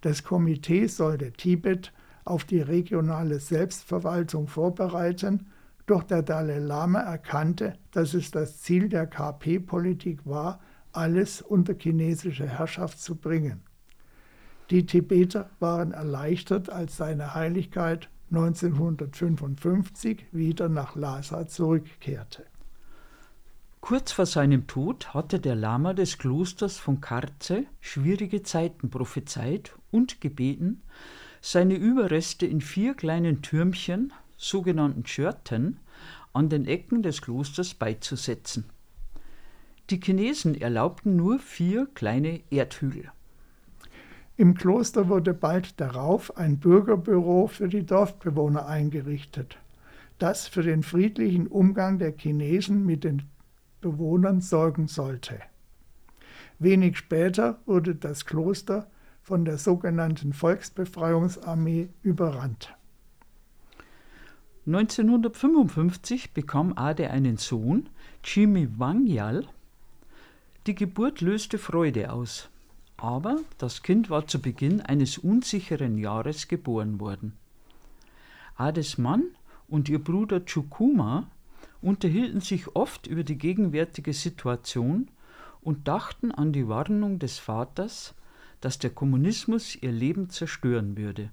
Das 0.00 0.22
Komitee 0.22 0.86
sollte 0.86 1.32
Tibet 1.32 1.92
auf 2.24 2.44
die 2.44 2.60
regionale 2.60 3.40
Selbstverwaltung 3.40 4.46
vorbereiten, 4.46 5.46
doch 5.86 6.02
der 6.02 6.22
Dalai 6.22 6.58
Lama 6.58 7.00
erkannte, 7.00 7.78
dass 7.92 8.14
es 8.14 8.30
das 8.30 8.60
Ziel 8.60 8.88
der 8.88 9.06
KP-Politik 9.06 10.26
war, 10.26 10.60
alles 10.92 11.40
unter 11.40 11.74
chinesische 11.74 12.46
Herrschaft 12.46 13.00
zu 13.00 13.16
bringen. 13.16 13.62
Die 14.70 14.84
Tibeter 14.84 15.48
waren 15.60 15.92
erleichtert, 15.92 16.68
als 16.68 16.98
seine 16.98 17.34
Heiligkeit 17.34 18.10
1955 18.30 20.26
wieder 20.32 20.68
nach 20.68 20.94
Lhasa 20.94 21.46
zurückkehrte. 21.46 22.44
Kurz 23.80 24.12
vor 24.12 24.26
seinem 24.26 24.66
Tod 24.66 25.14
hatte 25.14 25.38
der 25.38 25.54
Lama 25.54 25.94
des 25.94 26.18
Klosters 26.18 26.78
von 26.78 27.00
Karze 27.00 27.64
schwierige 27.80 28.42
Zeiten 28.42 28.90
prophezeit 28.90 29.72
und 29.90 30.20
gebeten, 30.20 30.82
seine 31.40 31.74
Überreste 31.74 32.44
in 32.44 32.60
vier 32.60 32.94
kleinen 32.94 33.40
Türmchen, 33.40 34.12
sogenannten 34.36 35.06
Schörten, 35.06 35.78
an 36.32 36.48
den 36.48 36.66
Ecken 36.66 37.02
des 37.02 37.22
Klosters 37.22 37.74
beizusetzen. 37.74 38.64
Die 39.90 40.00
Chinesen 40.00 40.60
erlaubten 40.60 41.16
nur 41.16 41.38
vier 41.38 41.86
kleine 41.94 42.40
Erdhügel. 42.50 43.10
Im 44.36 44.54
Kloster 44.54 45.08
wurde 45.08 45.34
bald 45.34 45.80
darauf 45.80 46.36
ein 46.36 46.58
Bürgerbüro 46.58 47.46
für 47.46 47.68
die 47.68 47.86
Dorfbewohner 47.86 48.66
eingerichtet, 48.66 49.56
das 50.18 50.46
für 50.46 50.62
den 50.62 50.82
friedlichen 50.82 51.46
Umgang 51.46 51.98
der 51.98 52.12
Chinesen 52.16 52.84
mit 52.84 53.04
den 53.04 53.22
Bewohnern 53.80 54.40
sorgen 54.40 54.88
sollte. 54.88 55.40
Wenig 56.58 56.98
später 56.98 57.58
wurde 57.66 57.94
das 57.94 58.26
Kloster 58.26 58.90
von 59.22 59.44
der 59.44 59.58
sogenannten 59.58 60.32
Volksbefreiungsarmee 60.32 61.88
überrannt. 62.02 62.74
1955 64.66 66.34
bekam 66.34 66.72
Ade 66.76 67.10
einen 67.10 67.36
Sohn, 67.36 67.88
Jimmy 68.24 68.68
Wangyal. 68.78 69.46
Die 70.66 70.74
Geburt 70.74 71.20
löste 71.20 71.58
Freude 71.58 72.12
aus. 72.12 72.50
Aber 72.98 73.38
das 73.58 73.82
Kind 73.82 74.10
war 74.10 74.26
zu 74.26 74.42
Beginn 74.42 74.80
eines 74.80 75.16
unsicheren 75.18 75.96
Jahres 75.98 76.48
geboren 76.48 77.00
worden. 77.00 77.34
Ades 78.56 78.98
Mann 78.98 79.24
und 79.68 79.88
ihr 79.88 80.02
Bruder 80.02 80.44
Chukuma 80.44 81.30
unterhielten 81.80 82.40
sich 82.40 82.74
oft 82.74 83.06
über 83.06 83.24
die 83.24 83.38
gegenwärtige 83.38 84.12
Situation 84.12 85.10
und 85.60 85.88
dachten 85.88 86.32
an 86.32 86.52
die 86.52 86.68
Warnung 86.68 87.18
des 87.18 87.38
Vaters, 87.38 88.14
dass 88.60 88.78
der 88.78 88.90
Kommunismus 88.90 89.76
ihr 89.76 89.92
Leben 89.92 90.30
zerstören 90.30 90.96
würde. 90.96 91.30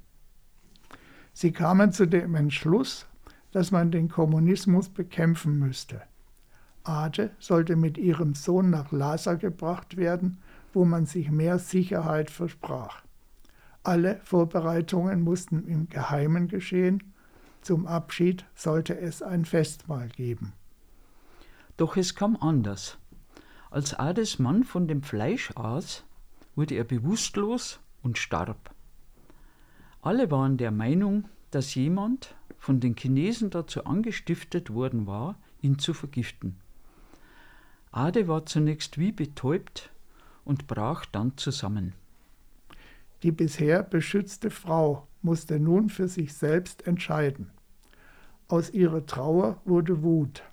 Sie 1.34 1.52
kamen 1.52 1.92
zu 1.92 2.06
dem 2.06 2.36
Entschluss, 2.36 3.08
dass 3.52 3.72
man 3.72 3.92
den 3.92 4.10
Kommunismus 4.10 4.90
bekämpfen 4.90 5.60
müsste. 5.60 6.02
Ade 6.84 7.32
sollte 7.40 7.76
mit 7.76 7.98
ihrem 7.98 8.36
Sohn 8.36 8.70
nach 8.70 8.92
Lhasa 8.92 9.34
gebracht 9.34 9.98
werden 9.98 10.38
wo 10.76 10.84
man 10.86 11.06
sich 11.06 11.32
mehr 11.32 11.58
Sicherheit 11.58 12.30
versprach. 12.30 13.02
Alle 13.84 14.20
Vorbereitungen 14.24 15.22
mussten 15.22 15.66
im 15.68 15.90
Geheimen 15.90 16.48
geschehen. 16.48 17.14
Zum 17.66 17.88
Abschied 17.88 18.46
sollte 18.54 18.96
es 18.96 19.24
ein 19.24 19.44
Festmahl 19.44 20.10
geben. 20.10 20.54
Doch 21.78 21.98
es 21.98 22.14
kam 22.14 22.38
anders. 22.40 23.00
Als 23.72 23.96
Ades 23.96 24.38
Mann 24.38 24.64
von 24.64 24.88
dem 24.88 25.02
Fleisch 25.02 25.50
aß, 25.56 26.04
wurde 26.56 26.76
er 26.76 26.84
bewusstlos 26.84 27.80
und 28.04 28.20
starb. 28.20 28.70
Alle 30.04 30.30
waren 30.30 30.58
der 30.58 30.70
Meinung, 30.70 31.28
dass 31.50 31.74
jemand 31.74 32.36
von 32.60 32.80
den 32.80 32.96
Chinesen 32.96 33.50
dazu 33.50 33.86
angestiftet 33.86 34.72
worden 34.72 35.08
war, 35.08 35.36
ihn 35.64 35.80
zu 35.80 35.96
vergiften. 35.96 36.58
Ade 37.92 38.28
war 38.28 38.46
zunächst 38.46 39.00
wie 39.00 39.12
betäubt 39.12 39.90
und 40.44 40.68
brach 40.68 41.08
dann 41.08 41.36
zusammen. 41.36 41.94
Die 43.24 43.32
bisher 43.32 43.82
beschützte 43.82 44.52
Frau 44.52 45.08
musste 45.24 45.60
nun 45.60 45.90
für 45.90 46.08
sich 46.08 46.36
selbst 46.36 46.86
entscheiden. 46.86 47.55
Aus 48.48 48.70
ihrer 48.72 49.06
Trauer 49.06 49.60
wurde 49.66 50.04
Wut. 50.04 50.44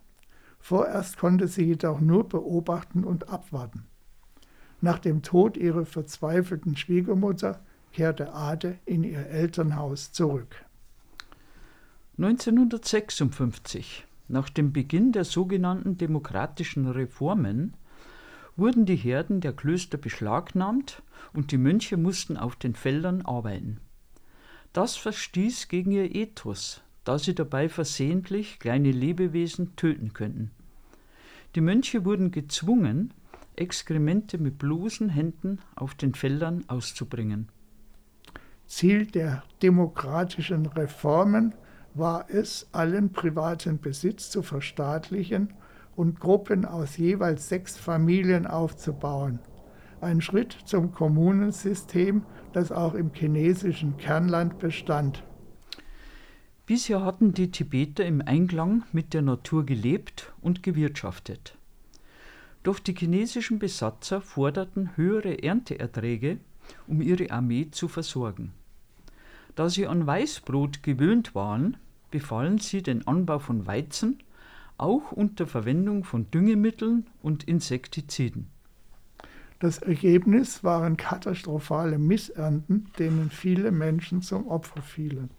Vorerst 0.58 1.18
konnte 1.18 1.48
sie 1.48 1.64
jedoch 1.64 2.00
nur 2.00 2.28
beobachten 2.28 3.04
und 3.04 3.28
abwarten. 3.28 3.84
Nach 4.80 4.98
dem 4.98 5.22
Tod 5.22 5.56
ihrer 5.56 5.84
verzweifelten 5.84 6.76
Schwiegermutter 6.76 7.60
kehrte 7.92 8.32
Ade 8.32 8.78
in 8.86 9.04
ihr 9.04 9.26
Elternhaus 9.26 10.12
zurück. 10.12 10.64
1956, 12.18 14.06
nach 14.28 14.48
dem 14.48 14.72
Beginn 14.72 15.12
der 15.12 15.24
sogenannten 15.24 15.98
demokratischen 15.98 16.88
Reformen, 16.88 17.74
wurden 18.56 18.86
die 18.86 18.96
Herden 18.96 19.40
der 19.40 19.52
Klöster 19.52 19.98
beschlagnahmt 19.98 21.02
und 21.32 21.52
die 21.52 21.58
Mönche 21.58 21.96
mussten 21.96 22.36
auf 22.36 22.56
den 22.56 22.74
Feldern 22.74 23.22
arbeiten. 23.22 23.80
Das 24.72 24.96
verstieß 24.96 25.68
gegen 25.68 25.90
ihr 25.90 26.14
Ethos, 26.14 26.82
da 27.04 27.18
sie 27.18 27.34
dabei 27.34 27.68
versehentlich 27.68 28.58
kleine 28.58 28.90
Lebewesen 28.90 29.76
töten 29.76 30.12
könnten. 30.12 30.50
Die 31.54 31.60
Mönche 31.60 32.04
wurden 32.04 32.30
gezwungen, 32.30 33.12
Exkremente 33.54 34.38
mit 34.38 34.58
bloßen 34.58 35.10
Händen 35.10 35.58
auf 35.76 35.94
den 35.94 36.14
Feldern 36.14 36.64
auszubringen. 36.68 37.48
Ziel 38.66 39.04
der 39.04 39.42
demokratischen 39.60 40.64
Reformen 40.64 41.54
war 41.92 42.30
es, 42.30 42.66
allen 42.72 43.12
privaten 43.12 43.78
Besitz 43.78 44.30
zu 44.30 44.42
verstaatlichen 44.42 45.52
und 45.94 46.20
Gruppen 46.20 46.64
aus 46.64 46.96
jeweils 46.96 47.50
sechs 47.50 47.76
Familien 47.76 48.46
aufzubauen. 48.46 49.40
Ein 50.00 50.22
Schritt 50.22 50.56
zum 50.64 50.92
Kommunensystem, 50.92 52.24
das 52.54 52.72
auch 52.72 52.94
im 52.94 53.12
chinesischen 53.12 53.98
Kernland 53.98 54.58
bestand. 54.58 55.22
Bisher 56.64 57.04
hatten 57.04 57.34
die 57.34 57.50
Tibeter 57.50 58.04
im 58.04 58.22
Einklang 58.24 58.84
mit 58.92 59.14
der 59.14 59.22
Natur 59.22 59.66
gelebt 59.66 60.32
und 60.40 60.62
gewirtschaftet. 60.62 61.56
Doch 62.62 62.78
die 62.78 62.94
chinesischen 62.94 63.58
Besatzer 63.58 64.20
forderten 64.20 64.96
höhere 64.96 65.42
Ernteerträge, 65.42 66.38
um 66.86 67.02
ihre 67.02 67.32
Armee 67.32 67.68
zu 67.72 67.88
versorgen. 67.88 68.52
Da 69.56 69.68
sie 69.68 69.88
an 69.88 70.06
Weißbrot 70.06 70.84
gewöhnt 70.84 71.34
waren, 71.34 71.76
befahlen 72.12 72.58
sie 72.58 72.82
den 72.82 73.06
Anbau 73.08 73.40
von 73.40 73.66
Weizen, 73.66 74.18
auch 74.78 75.10
unter 75.10 75.48
Verwendung 75.48 76.04
von 76.04 76.30
Düngemitteln 76.30 77.06
und 77.22 77.44
Insektiziden. 77.44 78.46
Das 79.58 79.78
Ergebnis 79.78 80.62
waren 80.62 80.96
katastrophale 80.96 81.98
Missernten, 81.98 82.88
denen 82.98 83.30
viele 83.30 83.72
Menschen 83.72 84.22
zum 84.22 84.46
Opfer 84.46 84.82
fielen. 84.82 85.30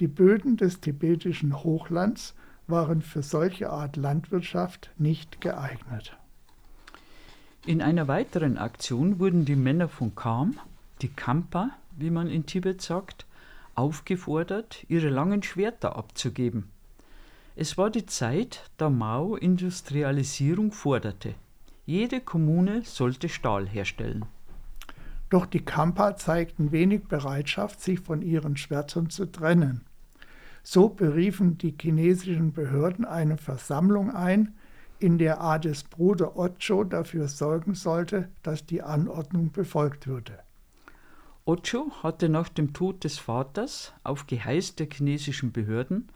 Die 0.00 0.08
Böden 0.08 0.56
des 0.56 0.80
tibetischen 0.80 1.62
Hochlands 1.62 2.34
waren 2.66 3.02
für 3.02 3.22
solche 3.22 3.68
Art 3.68 3.96
Landwirtschaft 3.96 4.90
nicht 4.96 5.42
geeignet. 5.42 6.16
In 7.66 7.82
einer 7.82 8.08
weiteren 8.08 8.56
Aktion 8.56 9.18
wurden 9.18 9.44
die 9.44 9.56
Männer 9.56 9.88
von 9.88 10.14
Kam, 10.14 10.58
die 11.02 11.08
Kampa, 11.08 11.68
wie 11.98 12.08
man 12.08 12.28
in 12.28 12.46
Tibet 12.46 12.80
sagt, 12.80 13.26
aufgefordert, 13.74 14.86
ihre 14.88 15.10
langen 15.10 15.42
Schwerter 15.42 15.96
abzugeben. 15.96 16.70
Es 17.54 17.76
war 17.76 17.90
die 17.90 18.06
Zeit, 18.06 18.70
da 18.78 18.88
Mao 18.88 19.36
Industrialisierung 19.36 20.72
forderte. 20.72 21.34
Jede 21.84 22.22
Kommune 22.22 22.82
sollte 22.84 23.28
Stahl 23.28 23.68
herstellen. 23.68 24.24
Doch 25.28 25.44
die 25.44 25.62
Kampa 25.62 26.16
zeigten 26.16 26.72
wenig 26.72 27.04
Bereitschaft, 27.04 27.82
sich 27.82 28.00
von 28.00 28.22
ihren 28.22 28.56
Schwertern 28.56 29.10
zu 29.10 29.26
trennen. 29.26 29.84
So 30.62 30.88
beriefen 30.88 31.58
die 31.58 31.74
chinesischen 31.80 32.52
Behörden 32.52 33.04
eine 33.04 33.36
Versammlung 33.36 34.10
ein, 34.10 34.54
in 34.98 35.16
der 35.16 35.40
Ades 35.40 35.84
Bruder 35.84 36.36
Ocho 36.36 36.84
dafür 36.84 37.26
sorgen 37.28 37.74
sollte, 37.74 38.28
dass 38.42 38.66
die 38.66 38.82
Anordnung 38.82 39.50
befolgt 39.50 40.06
würde. 40.06 40.38
Ocho 41.46 41.90
hatte 42.02 42.28
nach 42.28 42.50
dem 42.50 42.74
Tod 42.74 43.02
des 43.02 43.18
Vaters 43.18 43.94
auf 44.04 44.26
Geheiß 44.26 44.76
der 44.76 44.88
chinesischen 44.92 45.52
Behörden 45.52 46.08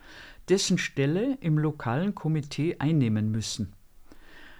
dessen 0.48 0.76
Stelle 0.76 1.38
im 1.40 1.59
lokalen 1.59 2.14
Komitee 2.14 2.76
einnehmen 2.78 3.30
müssen. 3.30 3.72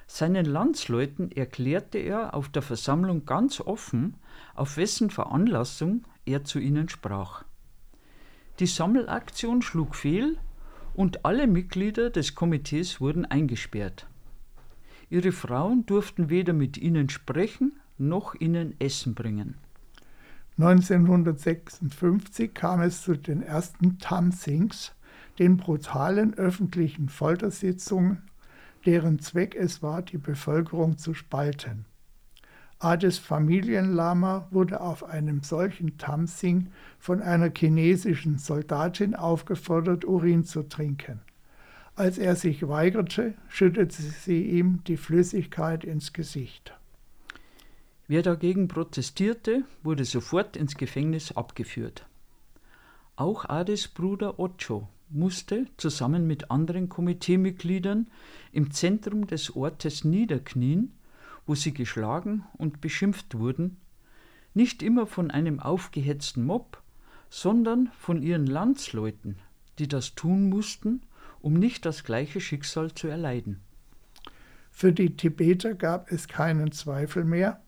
Seinen 0.06 0.46
Landsleuten 0.46 1.30
erklärte 1.30 1.98
er 1.98 2.34
auf 2.34 2.48
der 2.48 2.62
Versammlung 2.62 3.24
ganz 3.26 3.60
offen, 3.60 4.16
auf 4.54 4.76
wessen 4.76 5.10
Veranlassung 5.10 6.04
er 6.24 6.44
zu 6.44 6.58
ihnen 6.58 6.88
sprach. 6.88 7.44
Die 8.60 8.66
Sammelaktion 8.66 9.62
schlug 9.62 9.96
fehl 9.96 10.38
und 10.94 11.24
alle 11.24 11.48
Mitglieder 11.48 12.10
des 12.10 12.36
Komitees 12.36 13.00
wurden 13.00 13.24
eingesperrt. 13.24 14.06
Ihre 15.10 15.32
Frauen 15.32 15.86
durften 15.86 16.30
weder 16.30 16.52
mit 16.52 16.76
ihnen 16.78 17.08
sprechen 17.08 17.72
noch 17.98 18.34
ihnen 18.34 18.78
Essen 18.80 19.14
bringen. 19.14 19.56
1956 20.58 22.54
kam 22.54 22.80
es 22.80 23.02
zu 23.02 23.16
den 23.16 23.42
ersten 23.42 23.98
Tamsings, 23.98 24.92
den 25.38 25.56
brutalen 25.56 26.34
öffentlichen 26.34 27.08
Foltersitzungen, 27.08 28.22
deren 28.86 29.18
Zweck 29.18 29.56
es 29.56 29.82
war, 29.82 30.02
die 30.02 30.18
Bevölkerung 30.18 30.96
zu 30.96 31.12
spalten. 31.12 31.86
Ades 32.84 33.16
Familienlama 33.16 34.46
wurde 34.50 34.82
auf 34.82 35.04
einem 35.04 35.42
solchen 35.42 35.96
Tamsing 35.96 36.68
von 36.98 37.22
einer 37.22 37.50
chinesischen 37.50 38.36
Soldatin 38.36 39.14
aufgefordert, 39.14 40.04
Urin 40.04 40.44
zu 40.44 40.64
trinken. 40.64 41.22
Als 41.94 42.18
er 42.18 42.36
sich 42.36 42.68
weigerte, 42.68 43.32
schüttete 43.48 44.02
sie 44.02 44.42
ihm 44.42 44.84
die 44.86 44.98
Flüssigkeit 44.98 45.82
ins 45.82 46.12
Gesicht. 46.12 46.74
Wer 48.06 48.20
dagegen 48.20 48.68
protestierte, 48.68 49.62
wurde 49.82 50.04
sofort 50.04 50.54
ins 50.54 50.74
Gefängnis 50.74 51.32
abgeführt. 51.32 52.06
Auch 53.16 53.48
Ades 53.48 53.88
Bruder 53.88 54.38
Ocho 54.38 54.88
musste 55.08 55.64
zusammen 55.78 56.26
mit 56.26 56.50
anderen 56.50 56.90
Komiteemitgliedern 56.90 58.08
im 58.52 58.72
Zentrum 58.72 59.26
des 59.26 59.56
Ortes 59.56 60.04
niederknien, 60.04 60.92
wo 61.46 61.54
sie 61.54 61.74
geschlagen 61.74 62.44
und 62.57 62.80
beschimpft 62.80 63.38
wurden, 63.38 63.78
nicht 64.54 64.83
immer 64.83 65.07
von 65.07 65.30
einem 65.30 65.61
aufgehetzten 65.61 66.44
Mob, 66.44 66.83
sondern 67.28 67.90
von 67.98 68.22
ihren 68.22 68.46
Landsleuten, 68.46 69.37
die 69.78 69.88
das 69.88 70.14
tun 70.14 70.48
mussten, 70.48 71.02
um 71.40 71.54
nicht 71.54 71.85
das 71.85 72.04
gleiche 72.04 72.40
Schicksal 72.40 72.92
zu 72.92 73.09
erleiden. 73.09 73.61
Für 74.70 74.92
die 74.92 75.16
Tibeter 75.16 75.74
gab 75.74 76.11
es 76.11 76.28
keinen 76.28 76.72
Zweifel 76.72 77.24
mehr, 77.24 77.61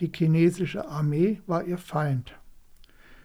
die 0.00 0.10
chinesische 0.14 0.88
Armee 0.88 1.40
war 1.46 1.64
ihr 1.64 1.78
Feind. 1.78 2.34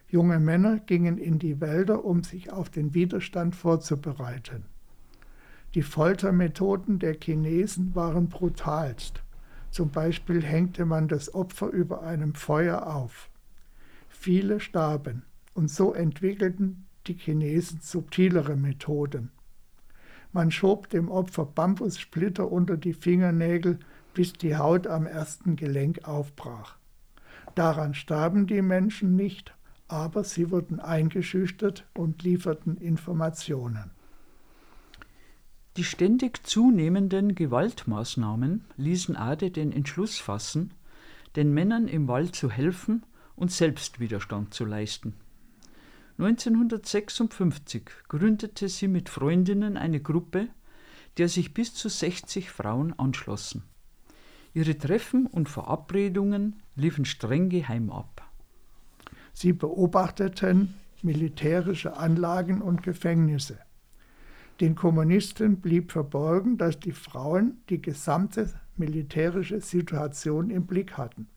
Junge 0.08 0.40
Männer 0.40 0.80
gingen 0.80 1.18
in 1.18 1.40
die 1.40 1.62
Wälder, 1.62 2.04
um 2.04 2.24
sich 2.24 2.52
auf 2.52 2.70
den 2.70 2.94
Widerstand 2.94 3.56
vorzubereiten. 3.56 4.66
Die 5.76 5.84
Foltermethoden 5.84 7.00
der 7.00 7.16
Chinesen 7.20 7.94
waren 7.96 8.28
brutalst. 8.28 9.22
Zum 9.72 9.92
Beispiel 9.92 10.44
hängte 10.44 10.86
man 10.86 11.08
das 11.08 11.34
Opfer 11.34 11.68
über 11.68 12.02
einem 12.04 12.34
Feuer 12.34 12.88
auf. 12.88 13.30
Viele 14.08 14.60
starben 14.60 15.24
und 15.54 15.70
so 15.70 15.94
entwickelten 15.94 16.86
die 17.08 17.14
Chinesen 17.14 17.80
subtilere 17.82 18.56
Methoden. 18.56 19.32
Man 20.32 20.52
schob 20.52 20.90
dem 20.90 21.10
Opfer 21.10 21.46
Bambussplitter 21.46 22.52
unter 22.52 22.78
die 22.78 22.94
Fingernägel 22.94 23.80
bis 24.14 24.34
die 24.34 24.56
Haut 24.56 24.88
am 24.88 25.06
ersten 25.06 25.56
Gelenk 25.56 26.08
aufbrach. 26.08 26.78
Daran 27.56 27.94
starben 27.94 28.48
die 28.48 28.62
Menschen 28.62 29.16
nicht, 29.16 29.56
aber 29.88 30.24
sie 30.24 30.52
wurden 30.52 30.80
eingeschüchtert 30.80 31.88
und 31.94 32.22
lieferten 32.24 32.78
Informationen. 32.78 33.92
Die 35.80 35.86
ständig 35.86 36.46
zunehmenden 36.46 37.36
Gewaltmaßnahmen 37.36 38.66
ließen 38.76 39.16
Ade 39.16 39.50
den 39.50 39.72
Entschluss 39.72 40.18
fassen, 40.18 40.74
den 41.38 41.54
Männern 41.54 41.88
im 41.88 42.10
Wald 42.10 42.36
zu 42.36 42.52
helfen 42.52 43.06
und 43.38 43.50
selbst 43.50 44.02
Widerstand 44.02 44.54
zu 44.54 44.66
leisten. 44.66 45.14
1956 46.18 47.84
gründete 48.10 48.68
sie 48.68 48.90
mit 48.90 49.08
Freundinnen 49.08 49.78
eine 49.78 50.02
Gruppe, 50.02 50.50
der 51.16 51.30
sich 51.30 51.54
bis 51.54 51.74
zu 51.74 51.88
60 51.88 52.52
Frauen 52.52 52.92
anschlossen. 53.00 53.64
Ihre 54.54 54.78
Treffen 54.78 55.28
und 55.28 55.48
Verabredungen 55.48 56.62
liefen 56.76 57.06
streng 57.06 57.48
geheim 57.48 57.90
ab. 57.90 58.30
Sie 59.32 59.54
beobachteten 59.54 60.74
militärische 61.04 61.96
Anlagen 61.96 62.62
und 62.62 62.84
Gefängnisse. 62.84 63.60
Den 64.60 64.76
Kommunisten 64.76 65.62
blieb 65.62 65.92
verborgen, 65.92 66.58
dass 66.58 66.80
die 66.80 66.92
Frauen 66.92 67.62
die 67.70 67.82
gesamte 67.82 68.50
militärische 68.76 69.62
Situation 69.62 70.50
im 70.50 70.66
Blick 70.66 70.98
hatten. 70.98 71.28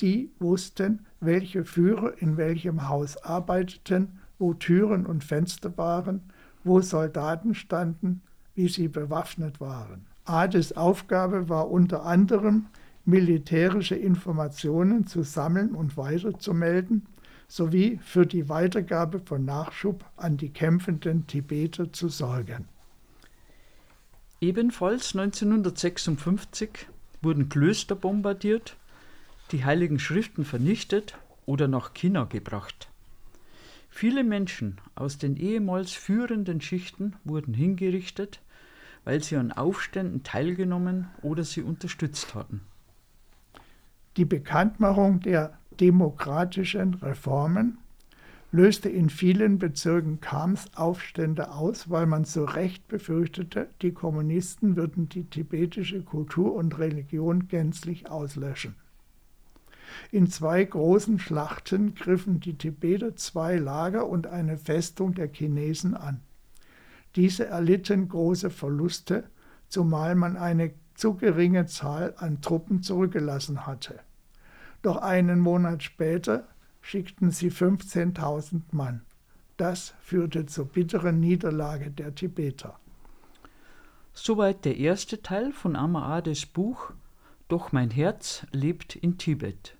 Die 0.00 0.30
wussten, 0.38 1.06
welche 1.20 1.64
Führer 1.64 2.20
in 2.20 2.36
welchem 2.36 2.88
Haus 2.88 3.16
arbeiteten, 3.16 4.18
wo 4.38 4.52
Türen 4.54 5.06
und 5.06 5.24
Fenster 5.24 5.76
waren, 5.78 6.22
wo 6.64 6.80
Soldaten 6.80 7.54
standen, 7.54 8.22
wie 8.54 8.68
sie 8.68 8.88
bewaffnet 8.88 9.60
waren. 9.60 10.06
Ades 10.24 10.76
Aufgabe 10.76 11.48
war 11.48 11.70
unter 11.70 12.04
anderem, 12.04 12.66
militärische 13.04 13.94
Informationen 13.94 15.06
zu 15.06 15.22
sammeln 15.22 15.74
und 15.74 15.96
weiterzumelden, 15.96 17.06
sowie 17.50 17.98
für 18.04 18.26
die 18.26 18.48
Weitergabe 18.48 19.18
von 19.18 19.44
Nachschub 19.44 20.04
an 20.16 20.36
die 20.36 20.50
kämpfenden 20.50 21.26
Tibeter 21.26 21.92
zu 21.92 22.08
sorgen. 22.08 22.68
Ebenfalls 24.40 25.16
1956 25.16 26.86
wurden 27.20 27.48
Klöster 27.48 27.96
bombardiert, 27.96 28.76
die 29.50 29.64
heiligen 29.64 29.98
Schriften 29.98 30.44
vernichtet 30.44 31.18
oder 31.44 31.66
nach 31.66 31.92
China 31.92 32.24
gebracht. 32.24 32.88
Viele 33.90 34.22
Menschen 34.22 34.80
aus 34.94 35.18
den 35.18 35.36
ehemals 35.36 35.90
führenden 35.90 36.60
Schichten 36.60 37.16
wurden 37.24 37.52
hingerichtet, 37.52 38.40
weil 39.04 39.24
sie 39.24 39.36
an 39.36 39.50
Aufständen 39.50 40.22
teilgenommen 40.22 41.08
oder 41.22 41.42
sie 41.42 41.62
unterstützt 41.62 42.36
hatten. 42.36 42.60
Die 44.16 44.24
Bekanntmachung 44.24 45.18
der 45.20 45.59
demokratischen 45.80 46.94
Reformen 46.94 47.78
löste 48.52 48.88
in 48.88 49.08
vielen 49.08 49.58
Bezirken 49.58 50.20
Kampfaufstände 50.20 51.52
aus, 51.52 51.88
weil 51.88 52.06
man 52.06 52.24
zu 52.24 52.44
Recht 52.44 52.86
befürchtete, 52.88 53.68
die 53.80 53.92
Kommunisten 53.92 54.76
würden 54.76 55.08
die 55.08 55.24
tibetische 55.24 56.02
Kultur 56.02 56.54
und 56.54 56.78
Religion 56.78 57.48
gänzlich 57.48 58.10
auslöschen. 58.10 58.74
In 60.10 60.28
zwei 60.28 60.64
großen 60.64 61.18
Schlachten 61.18 61.94
griffen 61.94 62.40
die 62.40 62.54
Tibeter 62.54 63.16
zwei 63.16 63.56
Lager 63.56 64.06
und 64.06 64.26
eine 64.26 64.56
Festung 64.56 65.14
der 65.14 65.28
Chinesen 65.32 65.94
an. 65.94 66.20
Diese 67.16 67.46
erlitten 67.46 68.08
große 68.08 68.50
Verluste, 68.50 69.24
zumal 69.68 70.14
man 70.14 70.36
eine 70.36 70.72
zu 70.94 71.14
geringe 71.14 71.66
Zahl 71.66 72.14
an 72.18 72.40
Truppen 72.40 72.82
zurückgelassen 72.82 73.66
hatte. 73.66 74.00
Doch 74.82 74.96
einen 74.96 75.40
Monat 75.40 75.82
später 75.82 76.48
schickten 76.80 77.30
sie 77.30 77.50
15.000 77.50 78.62
Mann. 78.72 79.02
Das 79.56 79.94
führte 80.00 80.46
zur 80.46 80.66
bitteren 80.66 81.20
Niederlage 81.20 81.90
der 81.90 82.14
Tibeter. 82.14 82.78
Soweit 84.14 84.64
der 84.64 84.76
erste 84.76 85.22
Teil 85.22 85.52
von 85.52 85.76
Amaades 85.76 86.46
Buch 86.46 86.92
Doch 87.48 87.72
mein 87.72 87.90
Herz 87.90 88.46
lebt 88.52 88.96
in 88.96 89.18
Tibet. 89.18 89.76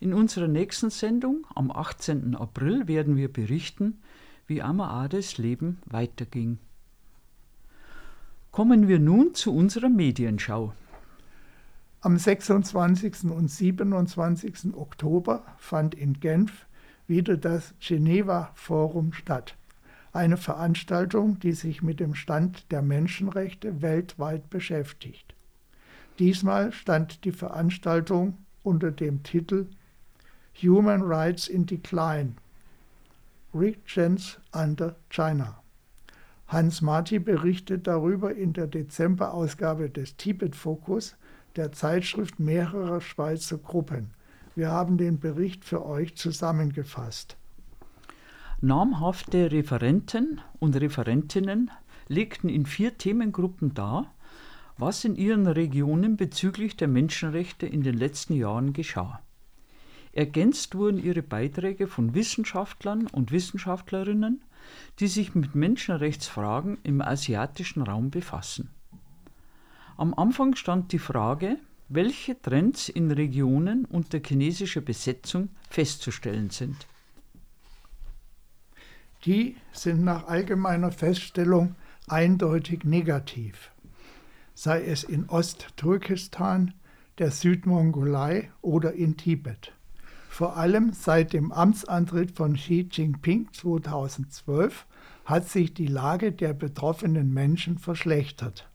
In 0.00 0.12
unserer 0.12 0.48
nächsten 0.48 0.90
Sendung 0.90 1.46
am 1.54 1.70
18. 1.70 2.34
April 2.34 2.88
werden 2.88 3.16
wir 3.16 3.32
berichten, 3.32 4.02
wie 4.46 4.60
Amaades 4.60 5.38
Leben 5.38 5.78
weiterging. 5.86 6.58
Kommen 8.50 8.88
wir 8.88 8.98
nun 8.98 9.34
zu 9.34 9.54
unserer 9.54 9.88
Medienschau. 9.88 10.74
Am 12.04 12.18
26. 12.18 13.30
und 13.30 13.48
27. 13.48 14.74
Oktober 14.74 15.44
fand 15.56 15.94
in 15.94 16.18
Genf 16.18 16.66
wieder 17.06 17.36
das 17.36 17.74
Geneva 17.78 18.50
Forum 18.54 19.12
statt. 19.12 19.56
Eine 20.12 20.36
Veranstaltung, 20.36 21.38
die 21.38 21.52
sich 21.52 21.80
mit 21.80 22.00
dem 22.00 22.16
Stand 22.16 22.72
der 22.72 22.82
Menschenrechte 22.82 23.82
weltweit 23.82 24.50
beschäftigt. 24.50 25.36
Diesmal 26.18 26.72
stand 26.72 27.24
die 27.24 27.30
Veranstaltung 27.30 28.36
unter 28.64 28.90
dem 28.90 29.22
Titel 29.22 29.68
Human 30.60 31.02
Rights 31.02 31.46
in 31.46 31.66
Decline 31.66 32.34
Regions 33.54 34.40
under 34.52 34.96
China. 35.08 35.62
Hans 36.48 36.82
Marti 36.82 37.20
berichtet 37.20 37.86
darüber 37.86 38.34
in 38.34 38.54
der 38.54 38.66
Dezemberausgabe 38.66 39.88
des 39.88 40.16
Tibet 40.16 40.56
Fokus 40.56 41.14
der 41.56 41.72
Zeitschrift 41.72 42.40
mehrerer 42.40 43.00
Schweizer 43.00 43.58
Gruppen. 43.58 44.10
Wir 44.54 44.70
haben 44.70 44.98
den 44.98 45.18
Bericht 45.18 45.64
für 45.64 45.84
euch 45.84 46.16
zusammengefasst. 46.16 47.36
Namhafte 48.60 49.50
Referenten 49.50 50.40
und 50.60 50.76
Referentinnen 50.76 51.70
legten 52.08 52.48
in 52.48 52.66
vier 52.66 52.96
Themengruppen 52.96 53.74
dar, 53.74 54.12
was 54.78 55.04
in 55.04 55.16
ihren 55.16 55.46
Regionen 55.46 56.16
bezüglich 56.16 56.76
der 56.76 56.88
Menschenrechte 56.88 57.66
in 57.66 57.82
den 57.82 57.96
letzten 57.96 58.34
Jahren 58.34 58.72
geschah. 58.72 59.20
Ergänzt 60.12 60.74
wurden 60.74 61.02
ihre 61.02 61.22
Beiträge 61.22 61.86
von 61.86 62.14
Wissenschaftlern 62.14 63.06
und 63.06 63.32
Wissenschaftlerinnen, 63.32 64.42
die 65.00 65.08
sich 65.08 65.34
mit 65.34 65.54
Menschenrechtsfragen 65.54 66.78
im 66.82 67.00
asiatischen 67.00 67.82
Raum 67.82 68.10
befassen. 68.10 68.70
Am 69.96 70.14
Anfang 70.14 70.56
stand 70.56 70.92
die 70.92 70.98
Frage, 70.98 71.58
welche 71.88 72.40
Trends 72.40 72.88
in 72.88 73.10
Regionen 73.10 73.84
unter 73.84 74.18
chinesischer 74.24 74.80
Besetzung 74.80 75.50
festzustellen 75.68 76.50
sind. 76.50 76.86
Die 79.24 79.56
sind 79.72 80.02
nach 80.02 80.26
allgemeiner 80.26 80.90
Feststellung 80.90 81.76
eindeutig 82.08 82.84
negativ, 82.84 83.70
sei 84.54 84.84
es 84.84 85.04
in 85.04 85.28
Ostturkestan, 85.28 86.74
der 87.18 87.30
Südmongolei 87.30 88.50
oder 88.62 88.94
in 88.94 89.16
Tibet. 89.16 89.72
Vor 90.28 90.56
allem 90.56 90.94
seit 90.94 91.34
dem 91.34 91.52
Amtsantritt 91.52 92.32
von 92.32 92.54
Xi 92.54 92.88
Jinping 92.90 93.52
2012 93.52 94.86
hat 95.26 95.46
sich 95.46 95.74
die 95.74 95.86
Lage 95.86 96.32
der 96.32 96.54
betroffenen 96.54 97.32
Menschen 97.32 97.78
verschlechtert. 97.78 98.71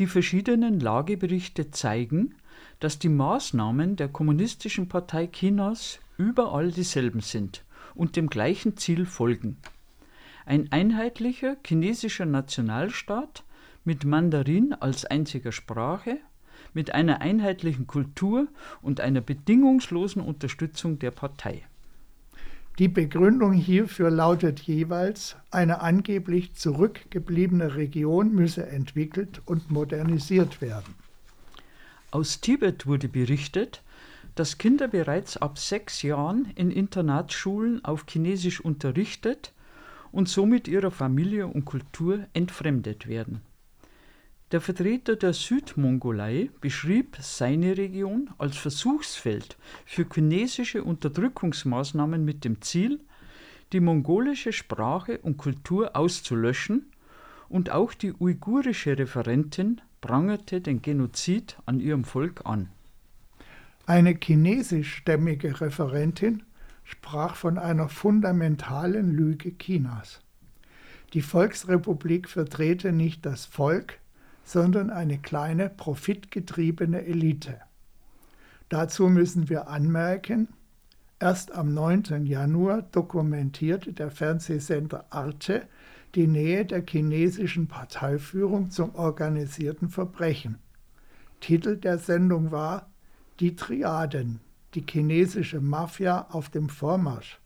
Die 0.00 0.06
verschiedenen 0.06 0.80
Lageberichte 0.80 1.72
zeigen, 1.72 2.34
dass 2.78 2.98
die 2.98 3.10
Maßnahmen 3.10 3.96
der 3.96 4.08
Kommunistischen 4.08 4.88
Partei 4.88 5.26
Chinas 5.26 6.00
überall 6.16 6.72
dieselben 6.72 7.20
sind 7.20 7.66
und 7.94 8.16
dem 8.16 8.30
gleichen 8.30 8.78
Ziel 8.78 9.04
folgen. 9.04 9.58
Ein 10.46 10.72
einheitlicher 10.72 11.58
chinesischer 11.66 12.24
Nationalstaat 12.24 13.44
mit 13.84 14.06
Mandarin 14.06 14.72
als 14.72 15.04
einziger 15.04 15.52
Sprache, 15.52 16.16
mit 16.72 16.94
einer 16.94 17.20
einheitlichen 17.20 17.86
Kultur 17.86 18.48
und 18.80 19.02
einer 19.02 19.20
bedingungslosen 19.20 20.22
Unterstützung 20.22 20.98
der 20.98 21.10
Partei. 21.10 21.66
Die 22.78 22.88
Begründung 22.88 23.52
hierfür 23.52 24.10
lautet 24.10 24.60
jeweils, 24.60 25.36
eine 25.50 25.80
angeblich 25.80 26.54
zurückgebliebene 26.54 27.74
Region 27.74 28.34
müsse 28.34 28.66
entwickelt 28.66 29.42
und 29.44 29.70
modernisiert 29.70 30.62
werden. 30.62 30.94
Aus 32.10 32.40
Tibet 32.40 32.86
wurde 32.86 33.08
berichtet, 33.08 33.82
dass 34.34 34.58
Kinder 34.58 34.88
bereits 34.88 35.36
ab 35.36 35.58
sechs 35.58 36.02
Jahren 36.02 36.50
in 36.54 36.70
Internatsschulen 36.70 37.84
auf 37.84 38.06
Chinesisch 38.08 38.60
unterrichtet 38.60 39.52
und 40.12 40.28
somit 40.28 40.66
ihrer 40.66 40.90
Familie 40.90 41.46
und 41.46 41.64
Kultur 41.64 42.26
entfremdet 42.32 43.06
werden. 43.06 43.42
Der 44.52 44.60
Vertreter 44.60 45.14
der 45.14 45.32
Südmongolei 45.32 46.50
beschrieb 46.60 47.16
seine 47.20 47.76
Region 47.78 48.30
als 48.36 48.56
Versuchsfeld 48.56 49.56
für 49.86 50.04
chinesische 50.12 50.82
Unterdrückungsmaßnahmen 50.82 52.24
mit 52.24 52.44
dem 52.44 52.60
Ziel, 52.60 52.98
die 53.72 53.78
mongolische 53.78 54.52
Sprache 54.52 55.18
und 55.18 55.36
Kultur 55.36 55.94
auszulöschen, 55.94 56.90
und 57.48 57.70
auch 57.70 57.94
die 57.94 58.12
uigurische 58.12 58.98
Referentin 58.98 59.80
prangerte 60.00 60.60
den 60.60 60.82
Genozid 60.82 61.56
an 61.66 61.78
ihrem 61.78 62.04
Volk 62.04 62.42
an. 62.44 62.70
Eine 63.86 64.16
chinesischstämmige 64.20 65.60
Referentin 65.60 66.42
sprach 66.82 67.36
von 67.36 67.56
einer 67.56 67.88
fundamentalen 67.88 69.12
Lüge 69.12 69.56
Chinas. 69.58 70.20
Die 71.12 71.22
Volksrepublik 71.22 72.28
vertrete 72.28 72.92
nicht 72.92 73.26
das 73.26 73.46
Volk, 73.46 73.99
sondern 74.50 74.90
eine 74.90 75.16
kleine 75.16 75.70
profitgetriebene 75.70 77.06
Elite. 77.06 77.60
Dazu 78.68 79.08
müssen 79.08 79.48
wir 79.48 79.68
anmerken, 79.68 80.48
erst 81.20 81.52
am 81.52 81.72
9. 81.72 82.26
Januar 82.26 82.82
dokumentierte 82.82 83.92
der 83.92 84.10
Fernsehsender 84.10 85.04
Arte 85.10 85.68
die 86.16 86.26
Nähe 86.26 86.66
der 86.66 86.84
chinesischen 86.84 87.68
Parteiführung 87.68 88.70
zum 88.70 88.96
organisierten 88.96 89.88
Verbrechen. 89.88 90.58
Titel 91.38 91.76
der 91.76 91.98
Sendung 91.98 92.50
war 92.50 92.90
Die 93.38 93.54
Triaden, 93.54 94.40
die 94.74 94.84
chinesische 94.84 95.60
Mafia 95.60 96.26
auf 96.28 96.48
dem 96.48 96.68
Vormarsch, 96.68 97.38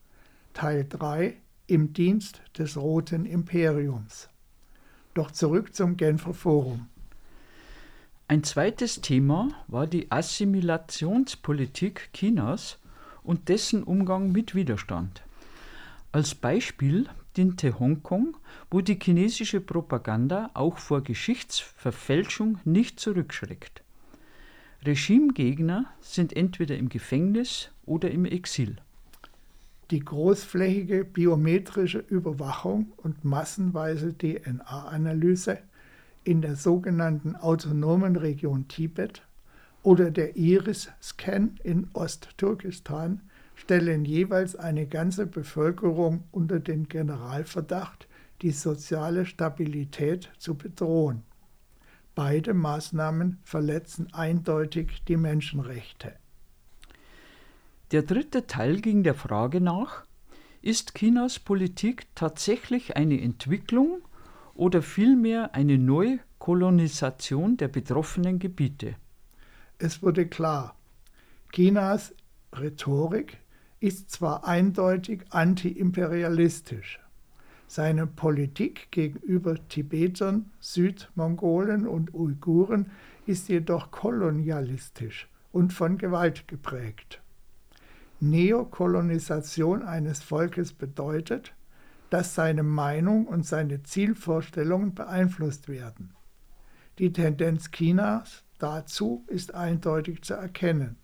Teil 0.54 0.86
3 0.88 1.36
im 1.66 1.92
Dienst 1.92 2.40
des 2.56 2.78
Roten 2.78 3.26
Imperiums. 3.26 4.30
Doch 5.12 5.30
zurück 5.30 5.74
zum 5.74 5.98
Genfer 5.98 6.32
Forum. 6.32 6.88
Ein 8.26 8.42
zweites 8.42 9.02
Thema 9.02 9.50
war 9.68 9.86
die 9.86 10.10
Assimilationspolitik 10.10 12.08
Chinas 12.14 12.78
und 13.22 13.50
dessen 13.50 13.82
Umgang 13.82 14.32
mit 14.32 14.54
Widerstand. 14.54 15.22
Als 16.10 16.34
Beispiel 16.34 17.06
diente 17.36 17.78
Hongkong, 17.78 18.34
wo 18.70 18.80
die 18.80 18.98
chinesische 18.98 19.60
Propaganda 19.60 20.50
auch 20.54 20.78
vor 20.78 21.02
Geschichtsverfälschung 21.02 22.60
nicht 22.64 22.98
zurückschreckt. 22.98 23.82
Regimegegner 24.86 25.84
sind 26.00 26.34
entweder 26.34 26.78
im 26.78 26.88
Gefängnis 26.88 27.72
oder 27.84 28.10
im 28.10 28.24
Exil. 28.24 28.76
Die 29.90 30.00
großflächige 30.00 31.04
biometrische 31.04 31.98
Überwachung 31.98 32.90
und 32.96 33.22
massenweise 33.22 34.16
DNA-Analyse 34.16 35.58
in 36.24 36.42
der 36.42 36.56
sogenannten 36.56 37.36
autonomen 37.36 38.16
Region 38.16 38.66
Tibet 38.68 39.22
oder 39.82 40.10
der 40.10 40.36
Iris-Scan 40.36 41.58
in 41.62 41.88
Ostturkestan 41.92 43.20
stellen 43.54 44.04
jeweils 44.04 44.56
eine 44.56 44.86
ganze 44.86 45.26
Bevölkerung 45.26 46.24
unter 46.32 46.58
den 46.58 46.88
Generalverdacht, 46.88 48.08
die 48.42 48.50
soziale 48.50 49.26
Stabilität 49.26 50.30
zu 50.38 50.54
bedrohen. 50.54 51.22
Beide 52.14 52.54
Maßnahmen 52.54 53.38
verletzen 53.42 54.12
eindeutig 54.12 55.02
die 55.06 55.16
Menschenrechte. 55.16 56.12
Der 57.90 58.02
dritte 58.02 58.46
Teil 58.46 58.80
ging 58.80 59.02
der 59.02 59.14
Frage 59.14 59.60
nach, 59.60 60.04
ist 60.62 60.94
Chinas 60.94 61.38
Politik 61.38 62.06
tatsächlich 62.14 62.96
eine 62.96 63.20
Entwicklung 63.20 64.00
oder 64.54 64.82
vielmehr 64.82 65.54
eine 65.54 65.78
Neukolonisation 65.78 67.56
der 67.56 67.68
betroffenen 67.68 68.38
Gebiete? 68.38 68.96
Es 69.78 70.02
wurde 70.02 70.26
klar, 70.26 70.76
Chinas 71.52 72.14
Rhetorik 72.52 73.38
ist 73.80 74.10
zwar 74.10 74.46
eindeutig 74.46 75.24
antiimperialistisch, 75.30 77.00
seine 77.66 78.06
Politik 78.06 78.90
gegenüber 78.90 79.56
Tibetern, 79.68 80.50
Südmongolen 80.60 81.86
und 81.86 82.14
Uiguren 82.14 82.90
ist 83.26 83.48
jedoch 83.48 83.90
kolonialistisch 83.90 85.28
und 85.52 85.72
von 85.72 85.98
Gewalt 85.98 86.46
geprägt. 86.46 87.20
Neokolonisation 88.20 89.82
eines 89.82 90.22
Volkes 90.22 90.72
bedeutet, 90.72 91.52
dass 92.14 92.36
seine 92.36 92.62
Meinung 92.62 93.26
und 93.26 93.44
seine 93.44 93.82
Zielvorstellungen 93.82 94.94
beeinflusst 94.94 95.66
werden. 95.66 96.14
Die 97.00 97.12
Tendenz 97.12 97.72
Chinas 97.72 98.44
dazu 98.60 99.24
ist 99.26 99.52
eindeutig 99.52 100.22
zu 100.22 100.34
erkennen. 100.34 100.94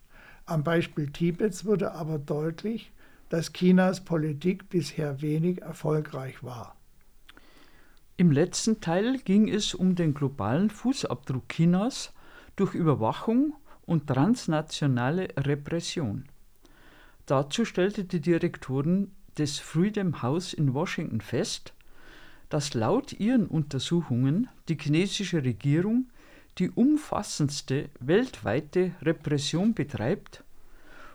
Am 0.46 0.62
Beispiel 0.62 1.10
Tibets 1.10 1.64
wurde 1.64 1.94
aber 1.94 2.20
deutlich, 2.20 2.92
dass 3.28 3.52
Chinas 3.52 4.04
Politik 4.04 4.68
bisher 4.68 5.20
wenig 5.20 5.62
erfolgreich 5.62 6.44
war. 6.44 6.76
Im 8.16 8.30
letzten 8.30 8.80
Teil 8.80 9.18
ging 9.18 9.48
es 9.48 9.74
um 9.74 9.96
den 9.96 10.14
globalen 10.14 10.70
Fußabdruck 10.70 11.48
Chinas 11.48 12.12
durch 12.54 12.72
Überwachung 12.72 13.56
und 13.84 14.06
transnationale 14.06 15.26
Repression. 15.36 16.28
Dazu 17.26 17.64
stellte 17.64 18.04
die 18.04 18.20
Direktorin 18.20 19.10
des 19.38 19.58
Freedom 19.58 20.22
House 20.22 20.52
in 20.52 20.74
Washington 20.74 21.20
fest, 21.20 21.72
dass 22.48 22.74
laut 22.74 23.12
ihren 23.12 23.46
Untersuchungen 23.46 24.48
die 24.68 24.76
chinesische 24.78 25.44
Regierung 25.44 26.08
die 26.58 26.70
umfassendste 26.70 27.88
weltweite 28.00 28.92
Repression 29.02 29.74
betreibt 29.74 30.44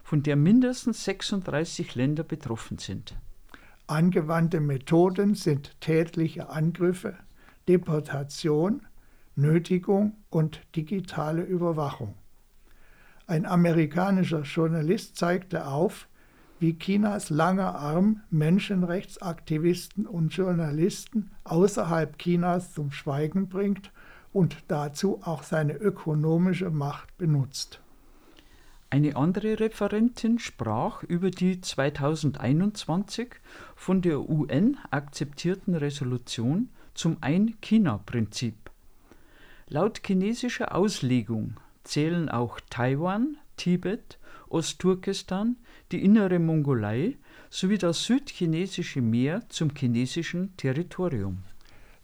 von 0.05 0.21
der 0.21 0.35
mindestens 0.35 1.03
36 1.03 1.95
Länder 1.95 2.23
betroffen 2.23 2.77
sind. 2.77 3.15
Angewandte 3.87 4.59
Methoden 4.59 5.33
sind 5.33 5.81
tätliche 5.81 6.49
Angriffe, 6.49 7.15
Deportation, 7.67 8.85
Nötigung 9.35 10.15
und 10.29 10.61
digitale 10.75 11.41
Überwachung. 11.41 12.13
Ein 13.25 13.47
amerikanischer 13.47 14.43
Journalist 14.43 15.17
zeigte 15.17 15.65
auf, 15.65 16.07
wie 16.59 16.77
Chinas 16.77 17.29
langer 17.29 17.75
Arm 17.75 18.21
Menschenrechtsaktivisten 18.29 20.05
und 20.05 20.33
Journalisten 20.33 21.31
außerhalb 21.43 22.17
Chinas 22.17 22.73
zum 22.73 22.91
Schweigen 22.91 23.49
bringt 23.49 23.91
und 24.31 24.57
dazu 24.67 25.21
auch 25.23 25.43
seine 25.43 25.73
ökonomische 25.73 26.69
Macht 26.69 27.17
benutzt. 27.17 27.81
Eine 28.89 29.15
andere 29.15 29.59
Referentin 29.59 30.39
sprach 30.39 31.03
über 31.03 31.31
die 31.31 31.59
2021 31.59 33.35
von 33.75 34.01
der 34.01 34.29
UN 34.29 34.77
akzeptierten 34.91 35.75
Resolution 35.75 36.69
zum 36.93 37.17
Ein-China-Prinzip. 37.19 38.55
Laut 39.67 40.01
chinesischer 40.05 40.75
Auslegung 40.75 41.55
zählen 41.83 42.29
auch 42.29 42.59
Taiwan, 42.69 43.37
Tibet, 43.57 44.19
Ostturkestan, 44.47 45.57
die 45.91 46.03
innere 46.03 46.39
Mongolei 46.39 47.17
sowie 47.49 47.77
das 47.77 48.03
südchinesische 48.03 49.01
Meer 49.01 49.43
zum 49.49 49.71
chinesischen 49.75 50.55
Territorium. 50.57 51.43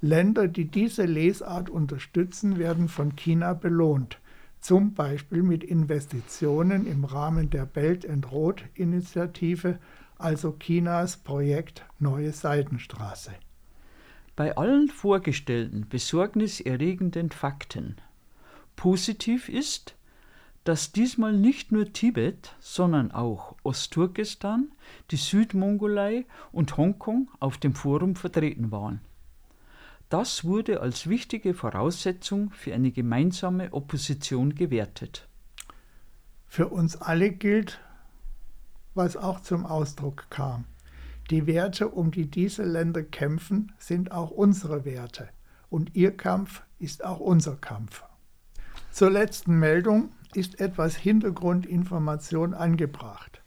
Länder, 0.01 0.47
die 0.47 0.65
diese 0.65 1.05
Lesart 1.05 1.69
unterstützen, 1.69 2.57
werden 2.57 2.87
von 2.87 3.15
China 3.15 3.53
belohnt 3.53 4.19
zum 4.61 4.93
Beispiel 4.93 5.41
mit 5.41 5.63
Investitionen 5.63 6.85
im 6.85 7.03
Rahmen 7.03 7.49
der 7.49 7.65
Belt 7.65 8.07
and 8.07 8.31
Road 8.31 8.63
Initiative, 8.75 9.79
also 10.17 10.55
Chinas 10.59 11.17
Projekt 11.17 11.83
Neue 11.99 12.31
Seidenstraße. 12.31 13.31
Bei 14.35 14.55
allen 14.55 14.87
vorgestellten 14.87 15.87
besorgniserregenden 15.89 17.31
Fakten 17.31 17.97
positiv 18.75 19.49
ist, 19.49 19.95
dass 20.63 20.91
diesmal 20.91 21.33
nicht 21.33 21.71
nur 21.71 21.91
Tibet, 21.91 22.55
sondern 22.59 23.11
auch 23.11 23.55
Ostturkestan, 23.63 24.71
die 25.09 25.15
Südmongolei 25.15 26.25
und 26.51 26.77
Hongkong 26.77 27.29
auf 27.39 27.57
dem 27.57 27.73
Forum 27.73 28.15
vertreten 28.15 28.71
waren. 28.71 29.01
Das 30.09 30.43
wurde 30.43 30.81
als 30.81 31.07
wichtige 31.07 31.53
Voraussetzung 31.53 32.51
für 32.51 32.73
eine 32.73 32.91
gemeinsame 32.91 33.73
Opposition 33.73 34.55
gewertet. 34.55 35.27
Für 36.47 36.67
uns 36.67 36.97
alle 36.97 37.31
gilt, 37.31 37.79
was 38.93 39.15
auch 39.15 39.39
zum 39.39 39.65
Ausdruck 39.65 40.27
kam. 40.29 40.65
Die 41.29 41.47
Werte, 41.47 41.87
um 41.87 42.11
die 42.11 42.29
diese 42.29 42.63
Länder 42.63 43.03
kämpfen, 43.03 43.71
sind 43.77 44.11
auch 44.11 44.31
unsere 44.31 44.83
Werte. 44.83 45.29
Und 45.69 45.95
ihr 45.95 46.15
Kampf 46.17 46.63
ist 46.77 47.05
auch 47.05 47.21
unser 47.21 47.55
Kampf. 47.55 48.03
Zur 48.91 49.11
letzten 49.11 49.57
Meldung 49.57 50.09
ist 50.35 50.59
etwas 50.59 50.95
Hintergrundinformation 50.95 52.53
angebracht. 52.53 53.41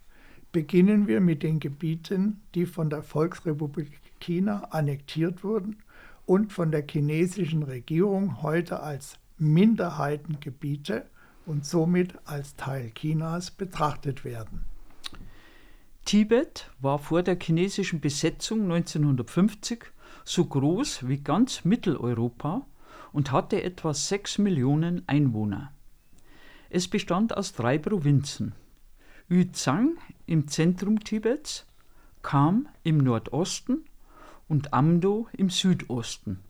Beginnen 0.53 1.09
wir 1.09 1.21
mit 1.21 1.43
den 1.43 1.61
Gebieten, 1.61 2.41
die 2.55 2.67
von 2.67 2.91
der 2.91 3.03
Volksrepublik 3.03 4.01
China 4.21 4.69
annektiert 4.71 5.43
wurden 5.43 5.77
und 6.27 6.53
von 6.53 6.71
der 6.71 6.85
chinesischen 6.89 7.63
Regierung 7.63 8.43
heute 8.43 8.81
als 8.81 9.19
Minderheitengebiete 9.39 11.07
und 11.47 11.67
somit 11.67 12.15
als 12.25 12.57
Teil 12.57 12.93
Chinas 12.95 13.51
betrachtet 13.51 14.25
werden. 14.25 14.65
Tibet 16.05 16.71
war 16.81 16.99
vor 16.99 17.23
der 17.23 17.39
chinesischen 17.41 18.01
Besetzung 18.01 18.63
1950 18.63 19.85
so 20.25 20.45
groß 20.45 21.09
wie 21.09 21.19
ganz 21.19 21.65
Mitteleuropa 21.65 22.67
und 23.13 23.33
hatte 23.33 23.63
etwa 23.63 23.95
6 23.95 24.39
Millionen 24.39 25.03
Einwohner. 25.09 25.73
Es 26.71 26.89
bestand 26.89 27.37
aus 27.37 27.53
drei 27.53 27.79
Provinzen. 27.79 28.53
Yuzhang 29.29 29.97
im 30.27 30.49
Zentrum 30.49 31.01
Tibets, 31.01 31.67
Kham 32.23 32.69
im 32.83 32.99
Nordosten 32.99 33.85
und 34.49 34.75
Amdo 34.75 35.29
im 35.33 35.51
Südosten. 35.51 36.41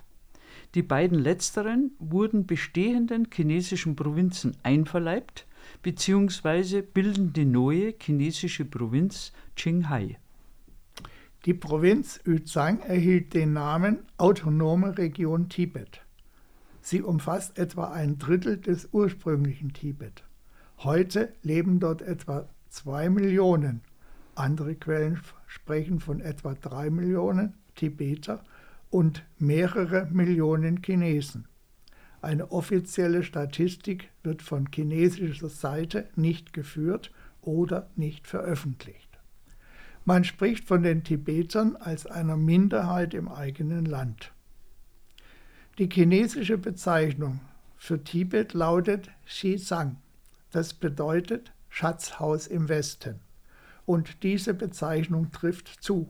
Die 0.75 0.83
beiden 0.83 1.19
letzteren 1.19 1.93
wurden 1.99 2.47
bestehenden 2.47 3.29
chinesischen 3.33 3.95
Provinzen 3.95 4.57
einverleibt 4.63 5.47
bzw. 5.83 6.83
bilden 6.83 7.33
die 7.33 7.45
neue 7.45 7.95
chinesische 8.01 8.65
Provinz 8.65 9.33
Qinghai. 9.57 10.19
Die 11.45 11.55
Provinz 11.55 12.21
Yuzhang 12.25 12.81
erhielt 12.81 13.35
den 13.35 13.53
Namen 13.53 14.01
Autonome 14.17 14.97
Region 14.97 15.49
Tibet. 15.49 16.04
Sie 16.87 17.01
umfasst 17.01 17.59
etwa 17.59 17.93
ein 17.93 18.19
Drittel 18.19 18.59
des 18.59 18.91
ursprünglichen 18.93 19.73
Tibet. 19.73 20.23
Heute 20.81 21.33
leben 21.43 21.81
dort 21.81 22.03
etwa 22.03 22.47
zwei 22.69 23.09
Millionen. 23.09 23.81
Andere 24.35 24.75
Quellen 24.75 25.19
sprechen 25.47 25.99
von 25.99 26.21
etwa 26.21 26.53
drei 26.53 26.91
Millionen 26.91 27.55
Tibeter 27.75 28.45
und 28.91 29.25
mehrere 29.39 30.11
Millionen 30.13 30.83
Chinesen. 30.83 31.47
Eine 32.21 32.53
offizielle 32.53 33.23
Statistik 33.23 34.11
wird 34.23 34.43
von 34.43 34.69
chinesischer 34.71 35.49
Seite 35.49 36.11
nicht 36.17 36.53
geführt 36.53 37.13
oder 37.41 37.89
nicht 37.97 38.27
veröffentlicht. 38.27 39.09
Man 40.05 40.25
spricht 40.25 40.67
von 40.67 40.83
den 40.83 41.03
Tibetern 41.03 41.77
als 41.77 42.05
einer 42.05 42.37
Minderheit 42.37 43.15
im 43.15 43.29
eigenen 43.29 43.87
Land. 43.87 44.34
Die 45.79 45.89
chinesische 45.91 46.57
Bezeichnung 46.57 47.41
für 47.77 48.03
Tibet 48.03 48.55
lautet 48.55 49.11
Xizang. 49.27 49.97
Das 50.53 50.73
bedeutet 50.73 51.53
Schatzhaus 51.69 52.47
im 52.47 52.69
Westen. 52.69 53.19
Und 53.85 54.23
diese 54.23 54.55
Bezeichnung 54.55 55.33
trifft 55.33 55.69
zu 55.83 56.09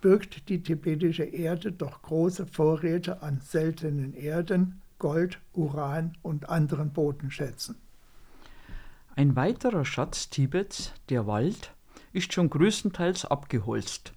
birgt 0.00 0.48
die 0.48 0.62
tibetische 0.62 1.24
Erde 1.24 1.72
doch 1.72 2.02
große 2.02 2.46
Vorräte 2.46 3.22
an 3.22 3.40
seltenen 3.40 4.14
Erden, 4.14 4.80
Gold, 4.98 5.38
Uran 5.54 6.16
und 6.22 6.48
anderen 6.48 6.92
Bodenschätzen. 6.92 7.76
Ein 9.16 9.36
weiterer 9.36 9.84
Schatz 9.84 10.30
Tibets, 10.30 10.92
der 11.08 11.26
Wald, 11.26 11.72
ist 12.12 12.32
schon 12.32 12.50
größtenteils 12.50 13.24
abgeholzt 13.24 14.12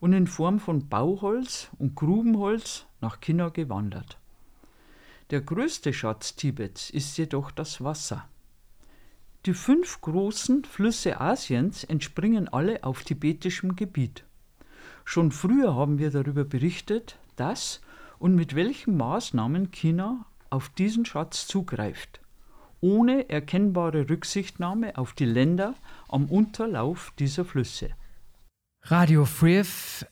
und 0.00 0.12
in 0.12 0.26
Form 0.26 0.60
von 0.60 0.88
Bauholz 0.88 1.68
und 1.78 1.94
Grubenholz 1.94 2.86
nach 3.00 3.20
China 3.20 3.48
gewandert. 3.48 4.18
Der 5.30 5.40
größte 5.40 5.92
Schatz 5.92 6.36
Tibets 6.36 6.88
ist 6.88 7.16
jedoch 7.18 7.50
das 7.50 7.82
Wasser. 7.82 8.28
Die 9.44 9.54
fünf 9.54 10.00
großen 10.00 10.64
Flüsse 10.64 11.20
Asiens 11.20 11.82
entspringen 11.82 12.48
alle 12.48 12.84
auf 12.84 13.02
tibetischem 13.02 13.74
Gebiet. 13.74 14.24
Schon 15.04 15.32
früher 15.32 15.74
haben 15.74 15.98
wir 15.98 16.12
darüber 16.12 16.44
berichtet, 16.44 17.18
dass 17.34 17.80
und 18.20 18.36
mit 18.36 18.54
welchen 18.54 18.96
Maßnahmen 18.96 19.72
China 19.72 20.26
auf 20.48 20.68
diesen 20.68 21.04
Schatz 21.04 21.48
zugreift, 21.48 22.20
ohne 22.80 23.28
erkennbare 23.28 24.08
Rücksichtnahme 24.08 24.96
auf 24.96 25.12
die 25.12 25.24
Länder 25.24 25.74
am 26.08 26.26
Unterlauf 26.26 27.12
dieser 27.18 27.44
Flüsse. 27.44 27.90
Radio 28.82 29.24
Frith. 29.24 30.06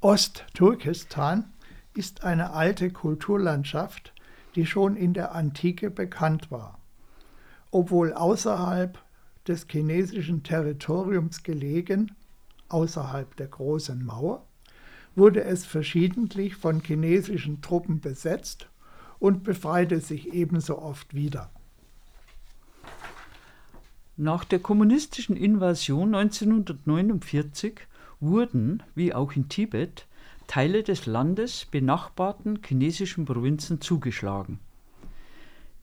Ostturkestan 0.00 1.53
ist 1.94 2.24
eine 2.24 2.52
alte 2.52 2.90
Kulturlandschaft, 2.90 4.12
die 4.54 4.66
schon 4.66 4.96
in 4.96 5.14
der 5.14 5.34
Antike 5.34 5.90
bekannt 5.90 6.50
war. 6.50 6.78
Obwohl 7.70 8.12
außerhalb 8.12 8.98
des 9.46 9.66
chinesischen 9.68 10.42
Territoriums 10.42 11.42
gelegen, 11.42 12.12
außerhalb 12.68 13.36
der 13.36 13.48
großen 13.48 14.04
Mauer, 14.04 14.44
wurde 15.16 15.44
es 15.44 15.64
verschiedentlich 15.64 16.56
von 16.56 16.80
chinesischen 16.80 17.60
Truppen 17.60 18.00
besetzt 18.00 18.68
und 19.18 19.44
befreite 19.44 20.00
sich 20.00 20.32
ebenso 20.32 20.80
oft 20.80 21.14
wieder. 21.14 21.50
Nach 24.16 24.44
der 24.44 24.60
kommunistischen 24.60 25.36
Invasion 25.36 26.14
1949 26.14 27.80
wurden, 28.20 28.82
wie 28.94 29.12
auch 29.12 29.32
in 29.32 29.48
Tibet, 29.48 30.06
Teile 30.46 30.82
des 30.82 31.06
Landes 31.06 31.66
benachbarten 31.66 32.60
chinesischen 32.64 33.24
Provinzen 33.24 33.80
zugeschlagen. 33.80 34.60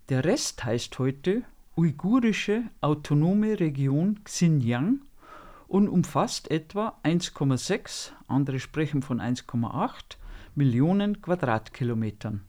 Der 0.09 0.23
Rest 0.25 0.63
heißt 0.63 0.97
heute 0.99 1.43
Uigurische 1.77 2.63
Autonome 2.81 3.59
Region 3.59 4.23
Xinjiang 4.23 5.01
und 5.67 5.87
umfasst 5.87 6.51
etwa 6.51 6.97
1,6, 7.03 8.11
andere 8.27 8.59
sprechen 8.59 9.01
von 9.01 9.21
1,8 9.21 10.17
Millionen 10.55 11.21
Quadratkilometern. 11.21 12.41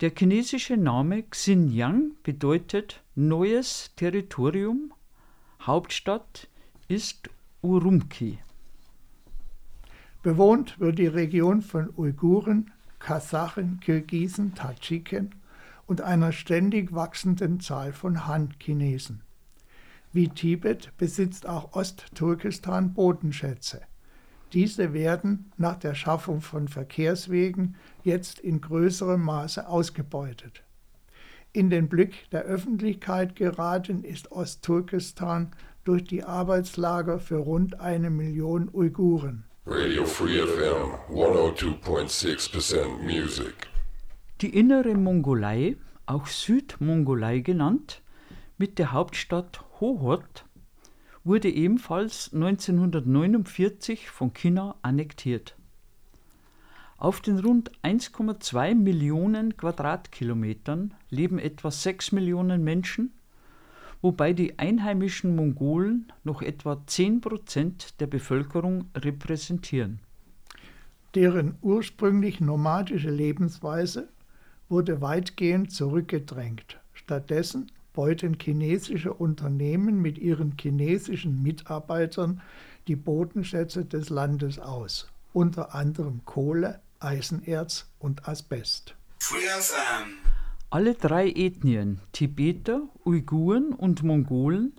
Der 0.00 0.12
chinesische 0.16 0.76
Name 0.76 1.22
Xinjiang 1.24 2.12
bedeutet 2.22 3.02
neues 3.14 3.92
Territorium, 3.96 4.92
Hauptstadt 5.60 6.48
ist 6.88 7.30
Urumqi. 7.62 8.38
Bewohnt 10.24 10.80
wird 10.80 10.98
die 10.98 11.06
Region 11.06 11.60
von 11.60 11.90
Uiguren, 11.98 12.70
Kasachen, 12.98 13.78
Kirgisen, 13.80 14.54
Tadschiken 14.54 15.34
und 15.86 16.00
einer 16.00 16.32
ständig 16.32 16.94
wachsenden 16.94 17.60
Zahl 17.60 17.92
von 17.92 18.26
Han-Chinesen. 18.26 19.20
Wie 20.14 20.30
Tibet 20.30 20.96
besitzt 20.96 21.46
auch 21.46 21.74
Ostturkestan 21.74 22.94
Bodenschätze. 22.94 23.82
Diese 24.54 24.94
werden 24.94 25.52
nach 25.58 25.76
der 25.76 25.94
Schaffung 25.94 26.40
von 26.40 26.68
Verkehrswegen 26.68 27.76
jetzt 28.02 28.38
in 28.38 28.62
größerem 28.62 29.20
Maße 29.20 29.68
ausgebeutet. 29.68 30.64
In 31.52 31.68
den 31.68 31.90
Blick 31.90 32.30
der 32.30 32.44
Öffentlichkeit 32.44 33.36
geraten 33.36 34.02
ist 34.02 34.32
Ostturkestan 34.32 35.52
durch 35.84 36.04
die 36.04 36.24
Arbeitslager 36.24 37.18
für 37.18 37.36
rund 37.36 37.78
eine 37.78 38.08
Million 38.08 38.70
Uiguren. 38.72 39.44
Radio 39.66 40.04
Free 40.04 40.40
FM 40.40 40.92
102.6% 41.08 42.98
Music. 42.98 43.54
Die 44.42 44.54
innere 44.54 44.94
Mongolei, 44.94 45.78
auch 46.04 46.26
Südmongolei 46.26 47.38
genannt, 47.38 48.02
mit 48.58 48.78
der 48.78 48.92
Hauptstadt 48.92 49.64
Hohhot, 49.80 50.44
wurde 51.24 51.48
ebenfalls 51.48 52.30
1949 52.34 54.10
von 54.10 54.34
China 54.34 54.76
annektiert. 54.82 55.56
Auf 56.98 57.22
den 57.22 57.38
rund 57.38 57.72
1,2 57.82 58.74
Millionen 58.74 59.56
Quadratkilometern 59.56 60.92
leben 61.08 61.38
etwa 61.38 61.70
6 61.70 62.12
Millionen 62.12 62.64
Menschen 62.64 63.14
wobei 64.04 64.34
die 64.34 64.58
einheimischen 64.58 65.34
Mongolen 65.34 66.12
noch 66.24 66.42
etwa 66.42 66.86
10 66.86 67.22
Prozent 67.22 67.98
der 68.00 68.06
Bevölkerung 68.06 68.84
repräsentieren. 68.94 69.98
Deren 71.14 71.54
ursprünglich 71.62 72.38
nomadische 72.38 73.08
Lebensweise 73.08 74.10
wurde 74.68 75.00
weitgehend 75.00 75.72
zurückgedrängt. 75.72 76.78
Stattdessen 76.92 77.72
beuten 77.94 78.36
chinesische 78.38 79.14
Unternehmen 79.14 80.02
mit 80.02 80.18
ihren 80.18 80.54
chinesischen 80.60 81.42
Mitarbeitern 81.42 82.42
die 82.86 82.96
Bodenschätze 82.96 83.86
des 83.86 84.10
Landes 84.10 84.58
aus, 84.58 85.08
unter 85.32 85.74
anderem 85.74 86.20
Kohle, 86.26 86.80
Eisenerz 87.00 87.86
und 88.00 88.28
Asbest. 88.28 88.96
Free 89.18 89.48
FM. 89.48 90.33
Alle 90.74 90.94
drei 90.94 91.30
Ethnien, 91.30 92.00
Tibeter, 92.10 92.82
Uiguren 93.04 93.74
und 93.74 94.02
Mongolen, 94.02 94.72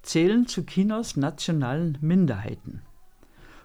zählen 0.00 0.46
zu 0.46 0.64
Chinas 0.64 1.18
nationalen 1.18 1.98
Minderheiten. 2.00 2.80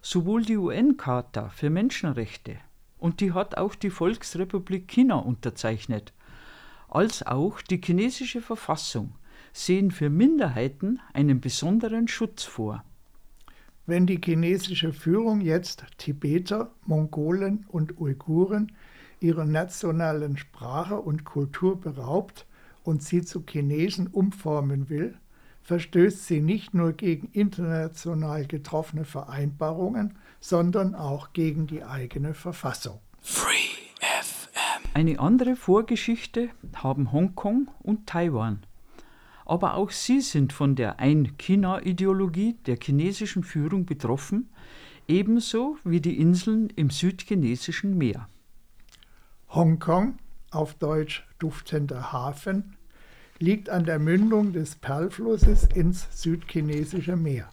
Sowohl 0.02 0.44
die 0.44 0.58
UN-Charta 0.58 1.48
für 1.48 1.70
Menschenrechte, 1.70 2.58
und 2.98 3.22
die 3.22 3.32
hat 3.32 3.58
auch 3.58 3.76
die 3.76 3.92
Volksrepublik 3.92 4.90
China 4.90 5.20
unterzeichnet, 5.20 6.12
als 6.90 7.26
auch 7.26 7.62
die 7.62 7.80
chinesische 7.82 8.42
Verfassung 8.42 9.14
sehen 9.54 9.92
für 9.92 10.10
Minderheiten 10.10 11.00
einen 11.14 11.40
besonderen 11.40 12.10
Schutz 12.10 12.44
vor. 12.44 12.84
Wenn 13.86 14.06
die 14.06 14.20
chinesische 14.22 14.92
Führung 14.92 15.40
jetzt 15.40 15.86
Tibeter, 15.98 16.74
Mongolen 16.86 17.66
und 17.70 18.02
Uiguren 18.02 18.74
ihrer 19.20 19.46
nationalen 19.46 20.38
Sprache 20.38 20.96
und 20.96 21.24
Kultur 21.24 21.80
beraubt 21.80 22.46
und 22.84 23.04
sie 23.04 23.22
zu 23.22 23.44
Chinesen 23.46 24.08
umformen 24.08 24.90
will, 24.90 25.18
verstößt 25.64 26.26
sie 26.26 26.42
nicht 26.42 26.74
nur 26.74 26.94
gegen 26.94 27.28
international 27.32 28.46
getroffene 28.46 29.06
Vereinbarungen, 29.06 30.16
sondern 30.40 30.96
auch 30.96 31.34
gegen 31.34 31.68
die 31.68 31.84
eigene 31.84 32.34
Verfassung. 32.34 33.00
Free 33.22 33.78
FM. 34.00 34.84
Eine 34.94 35.20
andere 35.20 35.56
Vorgeschichte 35.56 36.50
haben 36.76 37.12
Hongkong 37.12 37.70
und 37.84 38.08
Taiwan. 38.08 38.64
Aber 39.46 39.76
auch 39.76 39.92
sie 39.92 40.22
sind 40.22 40.54
von 40.54 40.76
der 40.76 41.00
Ein-China-Ideologie 41.00 42.56
der 42.66 42.78
chinesischen 42.82 43.44
Führung 43.44 43.86
betroffen, 43.86 44.50
ebenso 45.08 45.78
wie 45.84 46.02
die 46.02 46.20
Inseln 46.20 46.70
im 46.76 46.90
südchinesischen 46.90 47.98
Meer. 47.98 48.30
Hongkong, 49.52 50.20
auf 50.52 50.76
Deutsch 50.76 51.28
duftender 51.40 52.12
Hafen, 52.12 52.76
liegt 53.40 53.72
an 53.72 53.84
der 53.84 53.98
Mündung 53.98 54.54
des 54.54 54.76
Perlflusses 54.76 55.64
ins 55.74 56.08
südchinesische 56.22 57.16
Meer. 57.16 57.50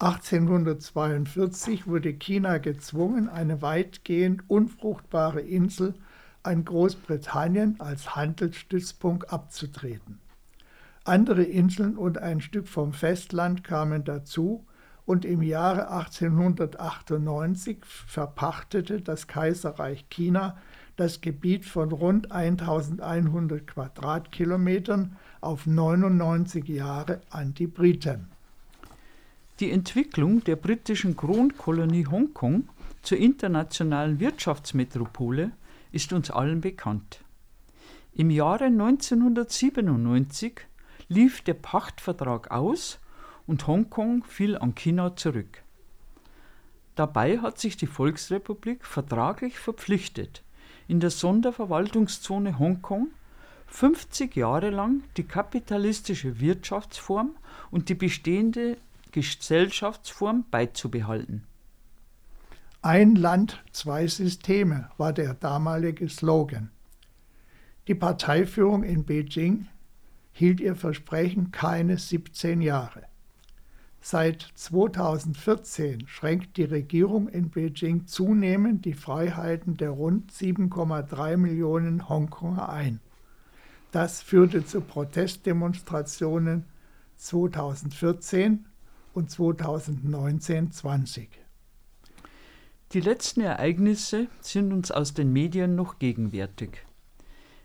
1842 0.00 1.86
wurde 1.86 2.12
China 2.14 2.58
gezwungen, 2.58 3.28
eine 3.28 3.62
weitgehend 3.62 4.42
unfruchtbare 4.50 5.40
Insel 5.40 5.94
an 6.42 6.64
Großbritannien 6.64 7.78
als 7.78 8.16
Handelsstützpunkt 8.16 9.32
abzutreten. 9.32 10.18
Andere 11.04 11.44
Inseln 11.44 11.96
und 11.96 12.18
ein 12.18 12.40
Stück 12.40 12.66
vom 12.66 12.92
Festland 12.92 13.62
kamen 13.62 14.02
dazu 14.02 14.66
und 15.04 15.24
im 15.24 15.42
Jahre 15.42 15.90
1898 15.92 17.84
verpachtete 17.84 19.00
das 19.00 19.28
Kaiserreich 19.28 20.08
China 20.10 20.56
das 20.98 21.20
Gebiet 21.20 21.64
von 21.64 21.92
rund 21.92 22.32
1100 22.32 23.66
Quadratkilometern 23.66 25.16
auf 25.40 25.66
99 25.66 26.68
Jahre 26.68 27.20
an 27.30 27.54
die 27.54 27.68
Briten. 27.68 28.28
Die 29.60 29.70
Entwicklung 29.70 30.42
der 30.44 30.56
britischen 30.56 31.16
Kronkolonie 31.16 32.06
Hongkong 32.06 32.68
zur 33.02 33.18
internationalen 33.18 34.18
Wirtschaftsmetropole 34.20 35.52
ist 35.92 36.12
uns 36.12 36.30
allen 36.30 36.60
bekannt. 36.60 37.20
Im 38.14 38.30
Jahre 38.30 38.64
1997 38.64 40.60
lief 41.08 41.42
der 41.42 41.54
Pachtvertrag 41.54 42.50
aus 42.50 42.98
und 43.46 43.66
Hongkong 43.68 44.24
fiel 44.24 44.58
an 44.58 44.74
China 44.74 45.14
zurück. 45.14 45.62
Dabei 46.96 47.38
hat 47.38 47.60
sich 47.60 47.76
die 47.76 47.86
Volksrepublik 47.86 48.84
vertraglich 48.84 49.60
verpflichtet, 49.60 50.42
in 50.88 51.00
der 51.00 51.10
Sonderverwaltungszone 51.10 52.58
Hongkong 52.58 53.08
50 53.68 54.34
Jahre 54.34 54.70
lang 54.70 55.02
die 55.16 55.24
kapitalistische 55.24 56.40
Wirtschaftsform 56.40 57.36
und 57.70 57.90
die 57.90 57.94
bestehende 57.94 58.78
Gesellschaftsform 59.12 60.44
beizubehalten. 60.50 61.44
Ein 62.80 63.16
Land, 63.16 63.62
zwei 63.72 64.06
Systeme 64.06 64.90
war 64.96 65.12
der 65.12 65.34
damalige 65.34 66.08
Slogan. 66.08 66.70
Die 67.86 67.94
Parteiführung 67.94 68.82
in 68.82 69.04
Beijing 69.04 69.66
hielt 70.32 70.60
ihr 70.60 70.76
Versprechen 70.76 71.50
keine 71.50 71.98
17 71.98 72.62
Jahre. 72.62 73.02
Seit 74.10 74.40
2014 74.54 76.08
schränkt 76.08 76.56
die 76.56 76.64
Regierung 76.64 77.28
in 77.28 77.50
Beijing 77.50 78.06
zunehmend 78.06 78.86
die 78.86 78.94
Freiheiten 78.94 79.76
der 79.76 79.90
rund 79.90 80.32
7,3 80.32 81.36
Millionen 81.36 82.08
Hongkonger 82.08 82.70
ein. 82.70 83.00
Das 83.92 84.22
führte 84.22 84.64
zu 84.64 84.80
Protestdemonstrationen 84.80 86.64
2014 87.16 88.64
und 89.12 89.30
2019-20. 89.30 91.26
Die 92.92 93.00
letzten 93.00 93.42
Ereignisse 93.42 94.28
sind 94.40 94.72
uns 94.72 94.90
aus 94.90 95.12
den 95.12 95.34
Medien 95.34 95.74
noch 95.74 95.98
gegenwärtig. 95.98 96.86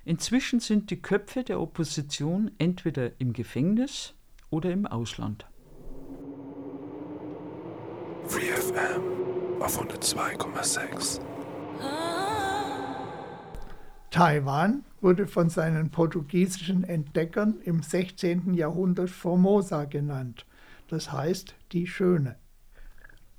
Inzwischen 0.03 0.59
sind 0.59 0.89
die 0.89 1.01
Köpfe 1.01 1.45
der 1.45 1.61
Opposition 1.61 2.51
entweder 2.57 3.17
im 3.21 3.31
Gefängnis 3.31 4.13
oder 4.49 4.71
im 4.71 4.85
Ausland. 4.85 5.45
Auf 9.63 9.81
102,6. 9.81 11.21
Taiwan 14.11 14.83
wurde 14.99 15.25
von 15.25 15.49
seinen 15.49 15.89
portugiesischen 15.89 16.83
Entdeckern 16.83 17.55
im 17.63 17.81
16. 17.81 18.53
Jahrhundert 18.55 19.09
Formosa 19.09 19.85
genannt, 19.85 20.45
das 20.89 21.13
heißt 21.13 21.55
die 21.71 21.87
Schöne. 21.87 22.35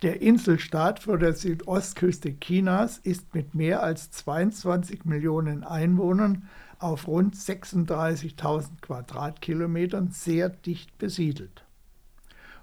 Der 0.00 0.22
Inselstaat 0.22 1.00
vor 1.00 1.18
der 1.18 1.34
Südostküste 1.34 2.34
Chinas 2.40 2.98
ist 2.98 3.34
mit 3.34 3.54
mehr 3.54 3.82
als 3.82 4.10
22 4.10 5.04
Millionen 5.04 5.62
Einwohnern 5.62 6.48
auf 6.78 7.06
rund 7.06 7.36
36.000 7.36 8.80
Quadratkilometern 8.80 10.10
sehr 10.10 10.48
dicht 10.48 10.96
besiedelt. 10.96 11.63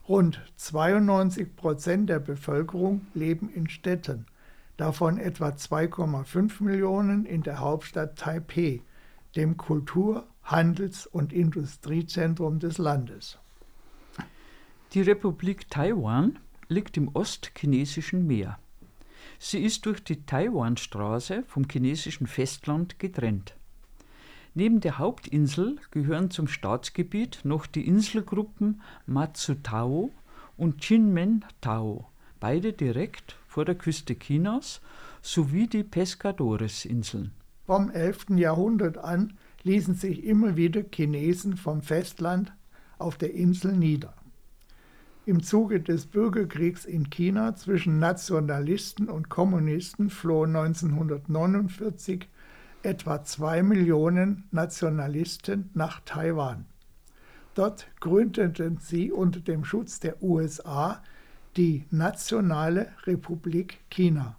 Rund 0.08 0.42
92 0.58 1.56
Prozent 1.56 2.10
der 2.10 2.20
Bevölkerung 2.20 3.06
leben 3.14 3.50
in 3.50 3.70
Städten, 3.70 4.26
davon 4.78 5.18
etwa 5.18 5.50
2,5 5.50 6.64
Millionen 6.64 7.26
in 7.26 7.44
der 7.44 7.60
Hauptstadt 7.60 8.18
Taipeh, 8.18 8.82
dem 9.36 9.58
Kultur-, 9.58 10.26
Handels- 10.44 11.06
und 11.06 11.32
Industriezentrum 11.32 12.60
des 12.60 12.78
Landes. 12.78 13.38
Die 14.94 15.02
Republik 15.02 15.70
Taiwan 15.70 16.40
liegt 16.68 16.98
im 16.98 17.10
ostchinesischen 17.16 18.26
Meer. 18.26 18.58
Sie 19.40 19.64
ist 19.64 19.86
durch 19.86 20.04
die 20.04 20.26
Taiwanstraße 20.26 21.44
vom 21.48 21.68
chinesischen 21.70 22.28
Festland 22.28 23.00
getrennt. 23.00 23.56
Neben 24.54 24.82
der 24.82 24.98
Hauptinsel 24.98 25.78
gehören 25.92 26.30
zum 26.30 26.48
Staatsgebiet 26.48 27.40
noch 27.44 27.66
die 27.68 27.88
Inselgruppen 27.88 28.82
Matsutao 29.06 30.12
und 30.58 30.84
Jinmentao, 30.88 32.10
beide 32.42 32.74
direkt 32.74 33.38
vor 33.48 33.64
der 33.64 33.76
Küste 33.76 34.16
Chinas, 34.16 34.82
sowie 35.22 35.68
die 35.68 35.84
Pescadores-Inseln. 35.84 37.32
Vom 37.66 37.90
11. 37.92 38.32
Jahrhundert 38.32 38.98
an 38.98 39.38
ließen 39.64 39.96
sich 39.96 40.26
immer 40.26 40.58
wieder 40.58 40.84
Chinesen 40.94 41.56
vom 41.56 41.82
Festland 41.82 42.52
auf 42.98 43.18
der 43.18 43.34
Insel 43.34 43.78
nieder. 43.78 44.14
Im 45.26 45.44
Zuge 45.44 45.80
des 45.80 46.08
Bürgerkriegs 46.08 46.84
in 46.84 47.10
China 47.10 47.56
zwischen 47.56 48.00
Nationalisten 48.00 49.08
und 49.08 49.30
Kommunisten 49.30 50.10
flohen 50.10 50.56
1949 50.56 52.28
etwa 52.84 53.24
zwei 53.24 53.64
Millionen 53.64 54.44
Nationalisten 54.52 55.70
nach 55.74 56.02
Taiwan. 56.06 56.66
Dort 57.54 57.88
gründeten 58.00 58.78
sie 58.78 59.12
unter 59.12 59.40
dem 59.40 59.66
Schutz 59.66 60.00
der 60.00 60.22
USA 60.24 61.02
die 61.58 61.86
Nationale 61.92 62.94
Republik 63.06 63.80
China. 63.90 64.38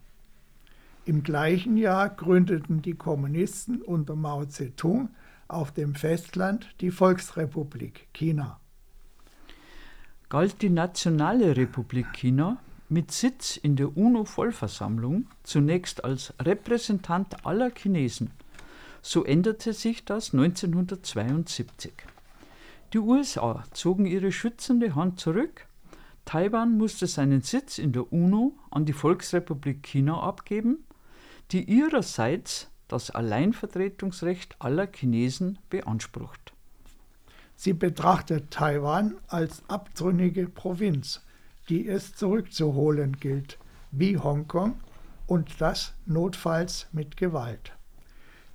Im 1.05 1.23
gleichen 1.23 1.77
Jahr 1.77 2.09
gründeten 2.09 2.81
die 2.81 2.95
Kommunisten 2.95 3.83
unter 3.83 4.17
Mao 4.17 4.45
Zedong 4.45 5.11
auf 5.49 5.73
dem 5.73 5.95
Festland 5.95 6.75
die 6.81 6.91
Volksrepublik 6.91 8.09
China. 8.15 8.61
Galt 10.29 10.63
die 10.63 10.71
Nationale 10.71 11.57
Republik 11.57 12.13
China 12.15 12.59
mit 12.93 13.11
Sitz 13.11 13.57
in 13.57 13.75
der 13.75 13.97
UNO-Vollversammlung 13.97 15.27
zunächst 15.45 16.05
als 16.05 16.35
Repräsentant 16.39 17.47
aller 17.47 17.71
Chinesen. 17.71 18.31
So 19.01 19.25
änderte 19.25 19.73
sich 19.73 20.05
das 20.05 20.35
1972. 20.35 21.95
Die 22.93 22.99
USA 22.99 23.65
zogen 23.73 24.05
ihre 24.05 24.31
schützende 24.31 24.95
Hand 24.95 25.19
zurück. 25.19 25.67
Taiwan 26.27 26.77
musste 26.77 27.07
seinen 27.07 27.41
Sitz 27.41 27.79
in 27.79 27.93
der 27.93 28.13
UNO 28.13 28.59
an 28.71 28.85
die 28.85 28.93
Volksrepublik 28.93 29.83
China 29.83 30.21
abgeben, 30.21 30.85
die 31.51 31.65
ihrerseits 31.65 32.69
das 32.89 33.11
Alleinvertretungsrecht 33.11 34.57
aller 34.59 34.87
Chinesen 34.87 35.59
beansprucht. 35.71 36.53
Sie 37.57 37.73
betrachtet 37.73 38.51
Taiwan 38.51 39.15
als 39.29 39.63
abtrünnige 39.69 40.47
Provinz 40.47 41.23
die 41.73 41.89
es 41.89 42.15
zurückzuholen 42.15 43.17
gilt, 43.19 43.57
wie 43.93 44.19
Hongkong, 44.19 44.75
und 45.27 45.59
das 45.59 45.95
notfalls 46.05 46.87
mit 46.93 47.17
Gewalt. 47.17 47.73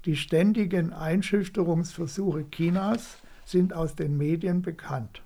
Die 0.05 0.15
ständigen 0.15 0.93
Einschüchterungsversuche 0.93 2.45
Chinas 2.51 3.17
sind 3.43 3.73
aus 3.73 3.95
den 3.95 4.17
Medien 4.17 4.61
bekannt. 4.61 5.23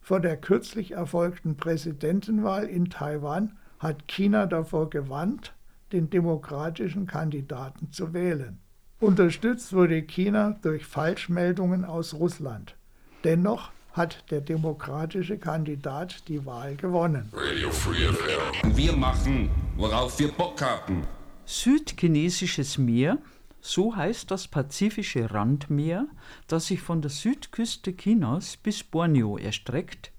Vor 0.00 0.18
der 0.18 0.36
kürzlich 0.36 0.90
erfolgten 0.90 1.56
Präsidentenwahl 1.56 2.64
in 2.64 2.90
Taiwan 2.90 3.56
hat 3.78 4.08
China 4.08 4.46
davor 4.46 4.90
gewarnt, 4.90 5.54
den 5.92 6.10
demokratischen 6.10 7.06
Kandidaten 7.06 7.92
zu 7.92 8.12
wählen. 8.12 8.58
Unterstützt 8.98 9.72
wurde 9.72 10.02
China 10.02 10.58
durch 10.62 10.86
Falschmeldungen 10.86 11.84
aus 11.84 12.14
Russland. 12.14 12.74
Dennoch 13.22 13.70
hat 13.92 14.24
der 14.30 14.40
demokratische 14.40 15.38
Kandidat 15.38 16.28
die 16.28 16.44
Wahl 16.46 16.76
gewonnen. 16.76 17.28
Radio 17.32 17.70
Free 17.70 18.06
FM. 18.06 18.76
Wir 18.76 18.94
machen, 18.94 19.50
worauf 19.76 20.18
wir 20.18 20.30
Bock 20.30 20.62
haben. 20.62 21.06
Südchinesisches 21.44 22.78
Meer, 22.78 23.18
so 23.60 23.96
heißt 23.96 24.30
das 24.30 24.48
pazifische 24.48 25.32
Randmeer, 25.32 26.06
das 26.46 26.66
sich 26.68 26.80
von 26.80 27.02
der 27.02 27.10
Südküste 27.10 27.96
Chinas 27.96 28.56
bis 28.56 28.84
Borneo 28.84 29.36
erstreckt. 29.36 30.12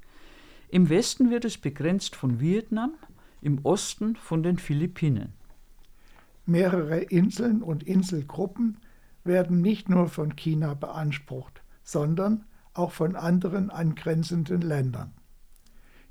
Im 0.69 0.89
Westen 0.89 1.31
wird 1.31 1.45
es 1.45 1.57
begrenzt 1.57 2.15
von 2.15 2.39
Vietnam, 2.39 2.93
im 3.41 3.59
Osten 3.63 4.15
von 4.15 4.43
den 4.43 4.57
Philippinen. 4.57 5.33
Mehrere 6.45 6.99
Inseln 6.99 7.61
und 7.61 7.83
Inselgruppen 7.83 8.77
werden 9.23 9.61
nicht 9.61 9.89
nur 9.89 10.09
von 10.09 10.35
China 10.35 10.73
beansprucht, 10.73 11.61
sondern 11.83 12.45
auch 12.73 12.91
von 12.91 13.15
anderen 13.15 13.69
angrenzenden 13.69 14.61
Ländern. 14.61 15.13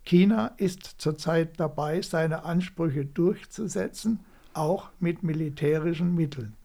China 0.05 0.53
ist 0.57 0.97
zurzeit 0.99 1.61
dabei, 1.61 2.03
seine 2.03 2.45
Ansprüche 2.45 3.05
durchzusetzen, 3.05 4.21
auch 4.55 4.91
mit 4.99 5.23
militärischen 5.23 6.15
Mitteln. 6.15 6.57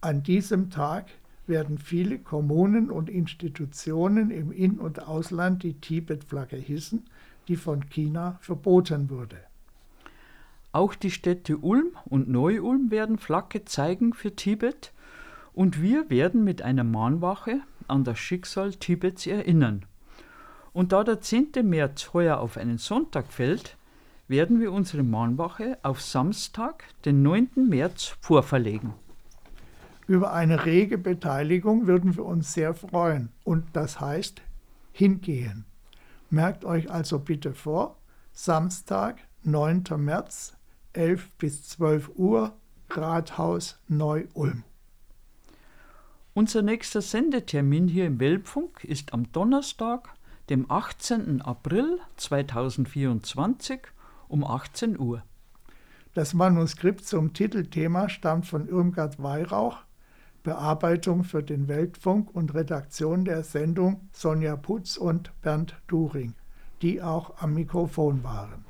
An 0.02 0.24
diesem 0.24 0.70
Tag 0.70 1.08
werden 1.50 1.78
viele 1.78 2.20
Kommunen 2.20 2.90
und 2.90 3.10
Institutionen 3.10 4.32
im 4.32 4.52
In- 4.52 4.80
und 4.80 5.06
Ausland 5.08 5.64
die 5.64 5.74
Tibet-Flagge 5.74 6.56
hissen, 6.56 7.06
die 7.48 7.58
von 7.58 7.90
China 7.90 8.38
verboten 8.42 9.10
wurde. 9.10 9.38
Auch 10.72 10.94
die 10.94 11.12
Städte 11.12 11.58
Ulm 11.58 11.98
und 12.06 12.30
Neu-Ulm 12.30 12.92
werden 12.92 13.18
Flagge 13.18 13.66
zeigen 13.66 14.14
für 14.14 14.36
Tibet 14.36 14.94
und 15.54 15.82
wir 15.82 16.10
werden 16.10 16.44
mit 16.44 16.62
einer 16.62 16.84
Mahnwache 16.84 17.62
an 17.88 18.04
das 18.04 18.20
Schicksal 18.20 18.76
Tibets 18.76 19.26
erinnern. 19.26 19.86
Und 20.72 20.92
da 20.92 21.04
der 21.04 21.22
10. 21.22 21.50
März 21.64 22.14
heuer 22.14 22.38
auf 22.38 22.56
einen 22.56 22.78
Sonntag 22.78 23.34
fällt, 23.34 23.76
werden 24.28 24.60
wir 24.60 24.72
unsere 24.72 25.02
Mahnwache 25.02 25.80
auf 25.82 26.02
Samstag, 26.02 26.84
den 27.04 27.24
9. 27.24 27.50
März, 27.68 28.16
vorverlegen. 28.22 28.94
Über 30.10 30.34
eine 30.34 30.66
rege 30.66 30.98
Beteiligung 30.98 31.86
würden 31.86 32.18
wir 32.18 32.26
uns 32.26 32.52
sehr 32.52 32.74
freuen 32.74 33.30
und 33.44 33.66
das 33.74 34.02
heißt 34.02 34.42
hingehen. 34.92 35.66
Merkt 36.32 36.66
euch 36.66 36.90
also 36.90 37.20
bitte 37.20 37.54
vor, 37.54 37.96
Samstag, 38.32 39.20
9. 39.44 39.84
März, 39.98 40.58
11 40.94 41.30
bis 41.38 41.68
12 41.68 42.10
Uhr, 42.16 42.54
Rathaus 42.90 43.78
Neu-Ulm. 43.88 44.64
Unser 46.34 46.64
nächster 46.64 47.04
Sendetermin 47.04 47.88
hier 47.88 48.08
im 48.08 48.20
Weltfunk 48.20 48.84
ist 48.86 49.14
am 49.14 49.32
Donnerstag, 49.32 50.10
dem 50.50 50.72
18. 50.72 51.44
April 51.44 52.00
2024 52.16 53.82
um 54.28 54.44
18 54.44 54.98
Uhr. 54.98 55.22
Das 56.16 56.34
Manuskript 56.34 57.06
zum 57.06 57.34
Titelthema 57.36 58.10
stammt 58.10 58.48
von 58.48 58.68
Irmgard 58.68 59.22
Weihrauch, 59.22 59.84
Bearbeitung 60.44 61.24
für 61.24 61.44
den 61.44 61.68
Weltfunk 61.68 62.34
und 62.34 62.54
Redaktion 62.54 63.26
der 63.26 63.44
Sendung 63.44 64.10
Sonja 64.12 64.56
Putz 64.56 64.98
und 64.98 65.32
Bernd 65.42 65.76
During, 65.88 66.34
die 66.82 67.02
auch 67.02 67.42
am 67.42 67.54
Mikrofon 67.54 68.24
waren. 68.24 68.66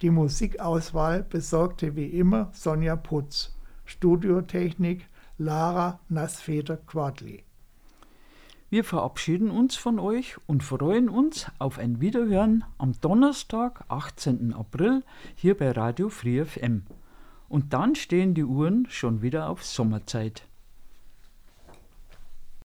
Die 0.00 0.10
Musikauswahl 0.10 1.24
besorgte 1.24 1.96
wie 1.96 2.06
immer 2.06 2.50
Sonja 2.52 2.96
Putz, 2.96 3.56
Studiotechnik 3.84 5.08
Lara 5.38 6.00
Nassfeder-Quadli. 6.08 7.44
Wir 8.70 8.84
verabschieden 8.84 9.50
uns 9.50 9.76
von 9.76 9.98
euch 9.98 10.36
und 10.46 10.62
freuen 10.62 11.08
uns 11.08 11.46
auf 11.58 11.78
ein 11.78 12.00
Wiederhören 12.00 12.64
am 12.76 12.92
Donnerstag, 13.00 13.84
18. 13.88 14.52
April, 14.52 15.04
hier 15.34 15.56
bei 15.56 15.70
Radio 15.70 16.10
Free 16.10 16.44
FM. 16.44 16.84
Und 17.48 17.72
dann 17.72 17.94
stehen 17.94 18.34
die 18.34 18.44
Uhren 18.44 18.86
schon 18.90 19.22
wieder 19.22 19.48
auf 19.48 19.64
Sommerzeit. 19.64 20.47